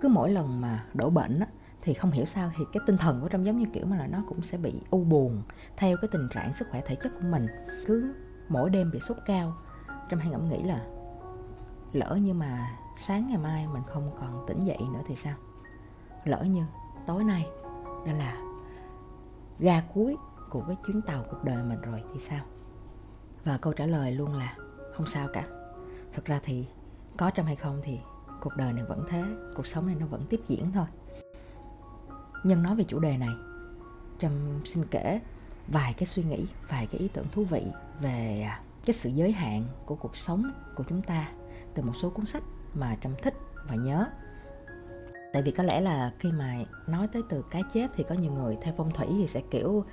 cứ 0.01 0.09
mỗi 0.09 0.31
lần 0.31 0.61
mà 0.61 0.85
đổ 0.95 1.11
bệnh 1.11 1.41
á, 1.41 1.47
thì 1.83 1.95
không 1.95 2.11
hiểu 2.11 2.25
sao 2.25 2.51
thì 2.57 2.65
cái 2.73 2.83
tinh 2.87 2.97
thần 2.97 3.21
của 3.21 3.29
trâm 3.29 3.45
giống 3.45 3.59
như 3.59 3.67
kiểu 3.73 3.87
mà 3.87 3.97
là 3.97 4.07
nó 4.07 4.23
cũng 4.29 4.43
sẽ 4.43 4.59
bị 4.59 4.73
u 4.91 5.05
buồn 5.05 5.43
theo 5.77 5.97
cái 6.03 6.09
tình 6.13 6.29
trạng 6.35 6.55
sức 6.55 6.69
khỏe 6.71 6.83
thể 6.87 6.95
chất 7.03 7.13
của 7.15 7.29
mình. 7.31 7.47
Cứ 7.87 8.15
mỗi 8.49 8.71
đêm 8.71 8.91
bị 8.91 9.01
sốt 9.01 9.17
cao 9.27 9.57
trâm 10.15 10.21
hay 10.21 10.31
ngẫm 10.31 10.49
nghĩ 10.49 10.63
là 10.63 10.87
lỡ 11.93 12.19
như 12.23 12.35
mà 12.35 12.79
sáng 12.97 13.29
ngày 13.29 13.39
mai 13.39 13.67
mình 13.67 13.83
không 13.87 14.11
còn 14.21 14.45
tỉnh 14.47 14.65
dậy 14.65 14.79
nữa 14.93 15.01
thì 15.07 15.17
sao? 15.17 15.35
Lỡ 16.25 16.45
như 16.45 16.65
tối 17.07 17.25
nay, 17.25 17.49
đó 18.07 18.13
là 18.13 18.43
ga 19.59 19.83
cuối 19.95 20.17
của 20.51 20.65
cái 20.67 20.77
chuyến 20.87 21.03
tàu 21.03 21.25
cuộc 21.31 21.45
đời 21.45 21.65
mình 21.65 21.81
rồi 21.81 22.03
thì 22.13 22.21
sao? 22.21 22.45
Và 23.45 23.59
câu 23.59 23.73
trả 23.73 23.87
lời 23.87 24.13
luôn 24.13 24.35
là 24.35 24.57
không 24.93 25.07
sao 25.07 25.29
cả. 25.33 25.47
Thực 26.13 26.25
ra 26.25 26.41
thì 26.43 26.67
có 27.17 27.31
trong 27.31 27.47
hay 27.47 27.57
không 27.57 27.81
thì 27.85 28.01
cuộc 28.41 28.57
đời 28.57 28.73
này 28.73 28.85
vẫn 28.85 29.05
thế, 29.09 29.25
cuộc 29.57 29.67
sống 29.67 29.87
này 29.87 29.97
nó 30.01 30.07
vẫn 30.07 30.27
tiếp 30.29 30.41
diễn 30.49 30.73
thôi. 30.73 30.87
Nhân 32.45 32.63
nói 32.63 32.77
về 32.77 32.85
chủ 32.85 32.99
đề 32.99 33.17
này, 33.17 33.35
trâm 34.19 34.33
xin 34.65 34.85
kể 34.91 35.21
vài 35.69 35.95
cái 35.95 36.07
suy 36.07 36.23
nghĩ, 36.23 36.47
vài 36.69 36.87
cái 36.87 37.01
ý 37.01 37.09
tưởng 37.09 37.27
thú 37.33 37.45
vị 37.45 37.67
về 38.01 38.43
à, 38.43 38.61
cái 38.87 38.95
sự 38.95 39.11
giới 39.11 39.33
hạn 39.33 39.65
của 39.87 39.95
cuộc 39.95 40.17
sống 40.17 40.51
của 40.77 40.85
chúng 40.89 41.03
ta 41.03 41.29
từ 41.75 41.83
một 41.83 41.93
số 41.97 42.11
cuốn 42.11 42.27
sách 42.27 42.43
mà 42.75 42.97
trâm 43.03 43.15
thích 43.23 43.35
và 43.69 43.77
nhớ. 43.77 44.07
Tại 45.33 45.43
vì 45.43 45.51
có 45.51 45.63
lẽ 45.63 45.81
là 45.81 46.13
khi 46.19 46.33
mà 46.33 46.65
nói 46.87 47.09
tới 47.13 47.23
từ 47.29 47.45
cái 47.51 47.63
chết 47.75 47.91
thì 47.95 48.05
có 48.09 48.15
nhiều 48.15 48.33
người 48.33 48.59
theo 48.63 48.75
phong 48.77 48.91
thủy 48.91 49.07
thì 49.11 49.27
sẽ 49.27 49.43
kiểu 49.51 49.85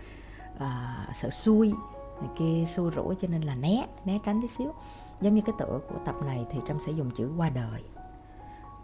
uh, 0.55 1.15
sợ 1.15 1.29
xui 1.29 1.74
này 2.21 2.29
kia 2.38 2.65
xui 2.67 2.91
rủi 2.95 3.15
cho 3.21 3.27
nên 3.27 3.41
là 3.41 3.55
né 3.55 3.88
né 4.05 4.19
tránh 4.25 4.41
tí 4.41 4.48
xíu. 4.48 4.74
Giống 5.21 5.36
như 5.36 5.41
cái 5.45 5.55
tựa 5.60 5.79
của 5.89 6.00
tập 6.05 6.15
này 6.25 6.45
thì 6.51 6.60
trâm 6.67 6.77
sẽ 6.86 6.91
dùng 6.91 7.12
chữ 7.12 7.31
qua 7.38 7.50
đời 7.50 7.83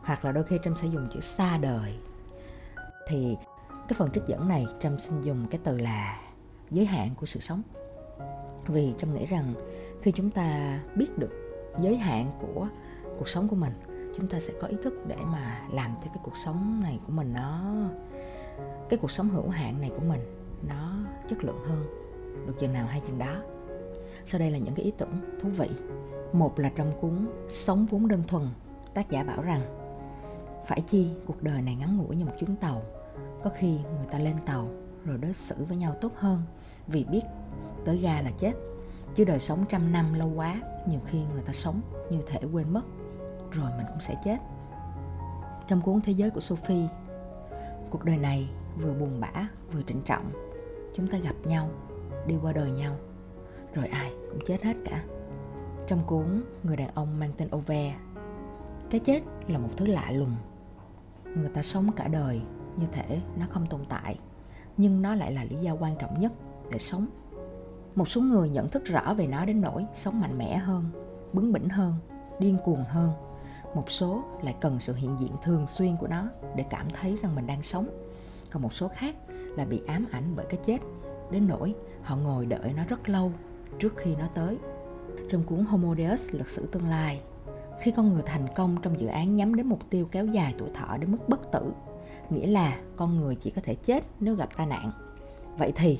hoặc 0.03 0.25
là 0.25 0.31
đôi 0.31 0.43
khi 0.43 0.59
trâm 0.63 0.75
sẽ 0.75 0.87
dùng 0.87 1.07
chữ 1.13 1.19
xa 1.19 1.57
đời. 1.57 1.99
Thì 3.07 3.37
cái 3.71 3.93
phần 3.95 4.09
trích 4.13 4.23
dẫn 4.27 4.47
này 4.47 4.67
trâm 4.81 4.99
xin 4.99 5.21
dùng 5.21 5.47
cái 5.47 5.59
từ 5.63 5.77
là 5.77 6.21
giới 6.71 6.85
hạn 6.85 7.15
của 7.15 7.25
sự 7.25 7.39
sống. 7.39 7.61
Vì 8.67 8.93
trâm 8.99 9.13
nghĩ 9.13 9.25
rằng 9.25 9.53
khi 10.01 10.11
chúng 10.11 10.29
ta 10.29 10.79
biết 10.95 11.17
được 11.17 11.31
giới 11.79 11.97
hạn 11.97 12.31
của 12.39 12.67
cuộc 13.17 13.29
sống 13.29 13.47
của 13.47 13.55
mình, 13.55 13.73
chúng 14.17 14.27
ta 14.27 14.39
sẽ 14.39 14.53
có 14.61 14.67
ý 14.67 14.77
thức 14.83 14.93
để 15.07 15.15
mà 15.31 15.67
làm 15.71 15.95
cho 15.97 16.05
cái 16.05 16.19
cuộc 16.23 16.37
sống 16.45 16.79
này 16.83 16.99
của 17.05 17.11
mình 17.11 17.33
nó, 17.33 17.73
cái 18.89 18.99
cuộc 19.01 19.11
sống 19.11 19.29
hữu 19.29 19.49
hạn 19.49 19.81
này 19.81 19.91
của 19.95 20.03
mình 20.07 20.19
nó 20.67 20.93
chất 21.29 21.43
lượng 21.43 21.59
hơn, 21.67 21.83
được 22.47 22.53
chừng 22.59 22.73
nào 22.73 22.87
hay 22.87 23.01
chừng 23.07 23.17
đó. 23.17 23.35
Sau 24.25 24.39
đây 24.39 24.51
là 24.51 24.57
những 24.57 24.75
cái 24.75 24.85
ý 24.85 24.91
tưởng 24.97 25.11
thú 25.41 25.49
vị. 25.49 25.69
Một 26.33 26.59
là 26.59 26.71
trong 26.75 26.91
cuốn 27.01 27.27
sống 27.49 27.85
vốn 27.85 28.07
đơn 28.07 28.23
thuần, 28.27 28.47
tác 28.93 29.09
giả 29.09 29.23
bảo 29.23 29.41
rằng, 29.41 29.61
phải 30.67 30.81
chi 30.81 31.09
cuộc 31.25 31.43
đời 31.43 31.61
này 31.61 31.75
ngắn 31.75 31.97
ngủi 31.97 32.15
như 32.15 32.25
một 32.25 32.33
chuyến 32.39 32.55
tàu, 32.55 32.81
có 33.43 33.49
khi 33.57 33.71
người 33.71 34.07
ta 34.11 34.19
lên 34.19 34.35
tàu 34.45 34.69
rồi 35.05 35.17
đối 35.17 35.33
xử 35.33 35.55
với 35.55 35.77
nhau 35.77 35.95
tốt 36.01 36.11
hơn 36.15 36.41
vì 36.87 37.03
biết 37.03 37.21
tới 37.85 37.97
ga 37.97 38.21
là 38.21 38.31
chết 38.39 38.53
chứ 39.15 39.23
đời 39.23 39.39
sống 39.39 39.65
trăm 39.69 39.91
năm 39.91 40.13
lâu 40.13 40.31
quá, 40.35 40.61
nhiều 40.87 40.99
khi 41.05 41.19
người 41.33 41.41
ta 41.41 41.53
sống 41.53 41.81
như 42.09 42.21
thể 42.27 42.39
quên 42.53 42.73
mất, 42.73 42.83
rồi 43.51 43.71
mình 43.77 43.85
cũng 43.89 44.01
sẽ 44.01 44.15
chết. 44.25 44.37
Trong 45.67 45.81
cuốn 45.81 46.01
thế 46.01 46.11
giới 46.11 46.29
của 46.29 46.41
sophie, 46.41 46.87
cuộc 47.89 48.05
đời 48.05 48.17
này 48.17 48.49
vừa 48.77 48.93
buồn 48.93 49.19
bã, 49.19 49.47
vừa 49.71 49.81
trịnh 49.87 50.01
trọng. 50.01 50.31
Chúng 50.95 51.07
ta 51.07 51.17
gặp 51.17 51.35
nhau, 51.45 51.69
đi 52.27 52.35
qua 52.41 52.53
đời 52.53 52.71
nhau, 52.71 52.95
rồi 53.73 53.87
ai 53.87 54.13
cũng 54.29 54.39
chết 54.45 54.63
hết 54.63 54.77
cả. 54.85 55.03
Trong 55.87 56.03
cuốn 56.05 56.43
người 56.63 56.75
đàn 56.75 56.89
ông 56.93 57.19
mang 57.19 57.31
tên 57.37 57.49
ove 57.55 57.95
cái 58.89 58.99
chết 58.99 59.21
là 59.47 59.59
một 59.59 59.69
thứ 59.77 59.85
lạ 59.85 60.11
lùng. 60.11 60.35
Người 61.35 61.49
ta 61.49 61.61
sống 61.61 61.91
cả 61.95 62.07
đời 62.07 62.41
như 62.77 62.87
thể 62.91 63.21
nó 63.39 63.45
không 63.49 63.65
tồn 63.65 63.81
tại, 63.89 64.19
nhưng 64.77 65.01
nó 65.01 65.15
lại 65.15 65.31
là 65.31 65.43
lý 65.43 65.55
do 65.61 65.75
quan 65.75 65.95
trọng 65.99 66.19
nhất 66.19 66.31
để 66.71 66.79
sống 66.79 67.07
một 67.97 68.09
số 68.09 68.21
người 68.21 68.49
nhận 68.49 68.69
thức 68.69 68.85
rõ 68.85 69.13
về 69.13 69.27
nó 69.27 69.45
đến 69.45 69.61
nỗi 69.61 69.85
sống 69.95 70.21
mạnh 70.21 70.37
mẽ 70.37 70.57
hơn, 70.57 70.85
bướng 71.33 71.53
bỉnh 71.53 71.69
hơn, 71.69 71.93
điên 72.39 72.57
cuồng 72.65 72.83
hơn. 72.83 73.11
Một 73.75 73.91
số 73.91 74.23
lại 74.43 74.55
cần 74.61 74.79
sự 74.79 74.93
hiện 74.93 75.17
diện 75.19 75.31
thường 75.43 75.67
xuyên 75.67 75.97
của 75.97 76.07
nó 76.07 76.23
để 76.55 76.65
cảm 76.69 76.87
thấy 77.01 77.17
rằng 77.21 77.35
mình 77.35 77.47
đang 77.47 77.63
sống. 77.63 77.89
Còn 78.51 78.61
một 78.63 78.73
số 78.73 78.87
khác 78.87 79.15
là 79.29 79.65
bị 79.65 79.81
ám 79.87 80.05
ảnh 80.11 80.33
bởi 80.35 80.45
cái 80.49 80.59
chết, 80.65 80.77
đến 81.31 81.47
nỗi 81.47 81.75
họ 82.03 82.15
ngồi 82.15 82.45
đợi 82.45 82.73
nó 82.75 82.83
rất 82.87 83.09
lâu 83.09 83.31
trước 83.79 83.93
khi 83.97 84.15
nó 84.15 84.27
tới. 84.33 84.57
Trong 85.29 85.43
cuốn 85.43 85.65
Homo 85.65 85.95
Deus 85.95 86.33
lịch 86.33 86.49
sử 86.49 86.67
tương 86.67 86.89
lai, 86.89 87.21
khi 87.81 87.91
con 87.91 88.13
người 88.13 88.23
thành 88.25 88.47
công 88.55 88.77
trong 88.81 88.99
dự 88.99 89.07
án 89.07 89.35
nhắm 89.35 89.55
đến 89.55 89.67
mục 89.67 89.79
tiêu 89.89 90.07
kéo 90.11 90.25
dài 90.25 90.55
tuổi 90.57 90.69
thọ 90.73 90.97
đến 90.97 91.11
mức 91.11 91.29
bất 91.29 91.51
tử, 91.51 91.71
nghĩa 92.29 92.47
là 92.47 92.77
con 92.95 93.19
người 93.19 93.35
chỉ 93.35 93.51
có 93.51 93.61
thể 93.65 93.75
chết 93.75 94.03
nếu 94.19 94.35
gặp 94.35 94.49
tai 94.57 94.65
nạn. 94.65 94.91
Vậy 95.57 95.71
thì 95.75 95.99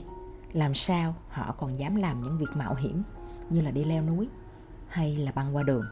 làm 0.54 0.74
sao 0.74 1.16
họ 1.30 1.56
còn 1.60 1.80
dám 1.80 1.96
làm 1.96 2.22
những 2.22 2.38
việc 2.38 2.50
mạo 2.56 2.76
hiểm 2.76 3.04
như 3.50 3.62
là 3.62 3.72
đi 3.72 3.84
leo 3.84 4.04
núi 4.04 4.30
hay 4.88 5.16
là 5.16 5.32
băng 5.36 5.56
qua 5.56 5.64
đường? 5.64 5.86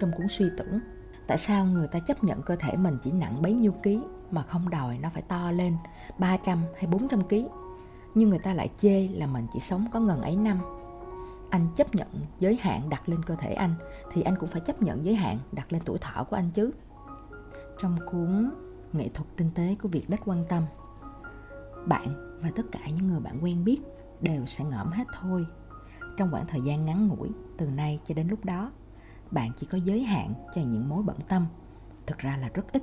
Trong 0.00 0.12
cuốn 0.16 0.26
suy 0.30 0.50
tưởng, 0.58 0.80
tại 1.26 1.38
sao 1.38 1.64
người 1.64 1.88
ta 1.88 1.98
chấp 1.98 2.24
nhận 2.24 2.42
cơ 2.42 2.56
thể 2.56 2.76
mình 2.76 2.98
chỉ 3.02 3.12
nặng 3.12 3.42
bấy 3.42 3.54
nhiêu 3.54 3.72
ký 3.72 4.00
mà 4.30 4.42
không 4.42 4.70
đòi 4.70 4.98
nó 4.98 5.10
phải 5.10 5.22
to 5.22 5.50
lên 5.50 5.76
300 6.18 6.58
hay 6.74 6.86
400 6.86 7.28
ký, 7.28 7.46
nhưng 8.14 8.30
người 8.30 8.38
ta 8.38 8.54
lại 8.54 8.70
chê 8.80 9.08
là 9.08 9.26
mình 9.26 9.46
chỉ 9.52 9.60
sống 9.60 9.86
có 9.92 10.00
ngần 10.00 10.22
ấy 10.22 10.36
năm. 10.36 10.58
Anh 11.50 11.68
chấp 11.76 11.94
nhận 11.94 12.08
giới 12.40 12.58
hạn 12.60 12.88
đặt 12.88 13.08
lên 13.08 13.22
cơ 13.22 13.36
thể 13.36 13.52
anh 13.52 13.74
thì 14.12 14.22
anh 14.22 14.36
cũng 14.36 14.48
phải 14.48 14.60
chấp 14.60 14.82
nhận 14.82 15.04
giới 15.04 15.14
hạn 15.14 15.38
đặt 15.52 15.72
lên 15.72 15.82
tuổi 15.84 15.98
thọ 15.98 16.24
của 16.24 16.36
anh 16.36 16.50
chứ. 16.50 16.70
Trong 17.82 17.98
cuốn 18.06 18.50
nghệ 18.92 19.08
thuật 19.14 19.28
tinh 19.36 19.50
tế 19.54 19.76
của 19.82 19.88
việc 19.88 20.10
đất 20.10 20.20
quan 20.24 20.44
tâm. 20.48 20.62
Bạn 21.86 22.33
và 22.44 22.50
tất 22.56 22.62
cả 22.72 22.80
những 22.86 23.06
người 23.06 23.20
bạn 23.20 23.38
quen 23.42 23.64
biết 23.64 23.80
đều 24.20 24.46
sẽ 24.46 24.64
ngõm 24.64 24.90
hết 24.90 25.04
thôi. 25.20 25.46
Trong 26.16 26.30
khoảng 26.30 26.46
thời 26.46 26.60
gian 26.60 26.84
ngắn 26.84 27.08
ngủi, 27.08 27.28
từ 27.56 27.66
nay 27.66 28.00
cho 28.08 28.14
đến 28.14 28.28
lúc 28.28 28.44
đó, 28.44 28.72
bạn 29.30 29.50
chỉ 29.56 29.66
có 29.66 29.78
giới 29.78 30.02
hạn 30.02 30.34
cho 30.54 30.60
những 30.62 30.88
mối 30.88 31.02
bận 31.02 31.16
tâm. 31.28 31.46
Thực 32.06 32.18
ra 32.18 32.36
là 32.36 32.48
rất 32.54 32.72
ít. 32.72 32.82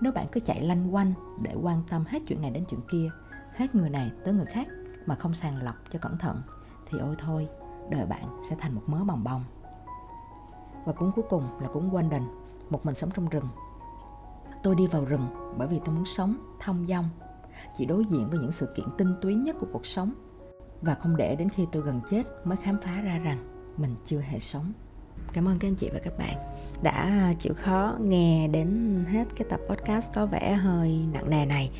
Nếu 0.00 0.12
bạn 0.12 0.26
cứ 0.32 0.40
chạy 0.40 0.60
lanh 0.60 0.94
quanh 0.94 1.12
để 1.42 1.54
quan 1.62 1.82
tâm 1.88 2.04
hết 2.08 2.22
chuyện 2.26 2.42
này 2.42 2.50
đến 2.50 2.64
chuyện 2.70 2.80
kia, 2.90 3.10
hết 3.54 3.74
người 3.74 3.90
này 3.90 4.12
tới 4.24 4.34
người 4.34 4.46
khác 4.46 4.68
mà 5.06 5.14
không 5.14 5.34
sàng 5.34 5.62
lọc 5.62 5.76
cho 5.90 5.98
cẩn 5.98 6.18
thận, 6.18 6.42
thì 6.86 6.98
ôi 6.98 7.14
thôi, 7.18 7.48
đời 7.90 8.06
bạn 8.06 8.24
sẽ 8.48 8.56
thành 8.58 8.74
một 8.74 8.82
mớ 8.86 9.04
bòng 9.04 9.24
bong 9.24 9.44
và 10.84 10.92
cuốn 10.92 11.12
cuối 11.12 11.24
cùng 11.30 11.44
là 11.60 11.68
cuốn 11.68 11.90
Wanden 11.90 12.22
một 12.70 12.86
mình 12.86 12.94
sống 12.94 13.10
trong 13.14 13.28
rừng. 13.28 13.48
Tôi 14.62 14.74
đi 14.74 14.86
vào 14.86 15.04
rừng 15.04 15.54
bởi 15.58 15.68
vì 15.68 15.80
tôi 15.84 15.94
muốn 15.94 16.04
sống, 16.04 16.36
thông 16.60 16.86
dong 16.86 17.08
chỉ 17.78 17.84
đối 17.84 18.04
diện 18.10 18.30
với 18.30 18.38
những 18.38 18.52
sự 18.52 18.66
kiện 18.76 18.86
tinh 18.98 19.14
túy 19.20 19.34
nhất 19.34 19.56
của 19.60 19.66
cuộc 19.72 19.86
sống. 19.86 20.12
Và 20.82 20.94
không 20.94 21.16
để 21.16 21.36
đến 21.36 21.48
khi 21.48 21.66
tôi 21.72 21.82
gần 21.82 22.00
chết 22.10 22.22
mới 22.44 22.56
khám 22.56 22.78
phá 22.82 23.00
ra 23.00 23.18
rằng 23.18 23.38
mình 23.76 23.96
chưa 24.06 24.20
hề 24.20 24.40
sống. 24.40 24.72
Cảm 25.32 25.48
ơn 25.48 25.58
các 25.58 25.68
anh 25.68 25.74
chị 25.74 25.90
và 25.92 25.98
các 26.04 26.18
bạn 26.18 26.36
đã 26.82 27.32
chịu 27.38 27.54
khó 27.56 27.96
nghe 28.00 28.48
đến 28.48 28.98
hết 29.08 29.24
cái 29.36 29.46
tập 29.50 29.60
podcast 29.68 30.12
có 30.14 30.26
vẻ 30.26 30.52
hơi 30.52 31.06
nặng 31.12 31.30
nề 31.30 31.46
này. 31.46 31.70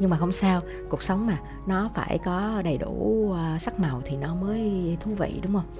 Nhưng 0.00 0.10
mà 0.10 0.16
không 0.16 0.32
sao, 0.32 0.62
cuộc 0.88 1.02
sống 1.02 1.26
mà, 1.26 1.40
nó 1.66 1.90
phải 1.94 2.18
có 2.24 2.62
đầy 2.64 2.78
đủ 2.78 3.32
à, 3.32 3.58
sắc 3.58 3.80
màu 3.80 4.02
thì 4.04 4.16
nó 4.16 4.34
mới 4.34 4.96
thú 5.00 5.14
vị, 5.14 5.40
đúng 5.42 5.52
không? 5.52 5.74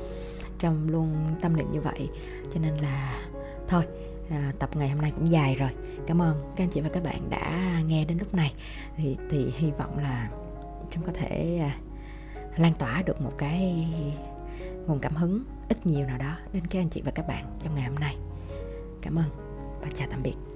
Trâm 0.59 0.89
luôn 0.89 1.15
tâm 1.41 1.57
niệm 1.57 1.73
như 1.73 1.81
vậy, 1.81 2.09
cho 2.55 2.61
nên 2.61 2.77
là 2.77 3.21
thôi 3.69 3.85
à, 4.31 4.53
tập 4.59 4.71
ngày 4.77 4.89
hôm 4.89 5.01
nay 5.01 5.13
cũng 5.17 5.31
dài 5.31 5.55
rồi. 5.55 5.71
Cảm 6.07 6.23
ơn 6.23 6.53
các 6.57 6.65
anh 6.65 6.71
chị 6.71 6.81
và 6.81 6.89
các 6.89 7.03
bạn 7.03 7.31
đã 7.31 7.81
nghe 7.87 8.05
đến 8.05 8.19
lúc 8.19 8.35
này. 8.35 8.55
Thì 8.97 9.17
thì 9.31 9.53
hy 9.57 9.71
vọng 9.71 9.99
là 9.99 10.31
chúng 10.91 11.05
có 11.05 11.13
thể 11.13 11.59
à, 11.63 11.77
lan 12.57 12.73
tỏa 12.79 13.03
được 13.03 13.21
một 13.21 13.33
cái 13.39 13.89
nguồn 14.87 14.99
cảm 14.99 15.17
hứng 15.17 15.45
ít 15.69 15.87
nhiều 15.87 16.07
nào 16.07 16.19
đó 16.19 16.37
đến 16.53 16.67
các 16.67 16.79
anh 16.81 16.89
chị 16.89 17.03
và 17.05 17.11
các 17.11 17.29
bạn 17.29 17.45
trong 17.65 17.75
ngày 17.75 17.85
hôm 17.85 17.95
nay. 17.95 18.17
Cảm 19.03 19.17
ơn 19.19 19.31
và 19.81 19.89
chào 19.95 20.09
tạm 20.11 20.23
biệt. 20.23 20.50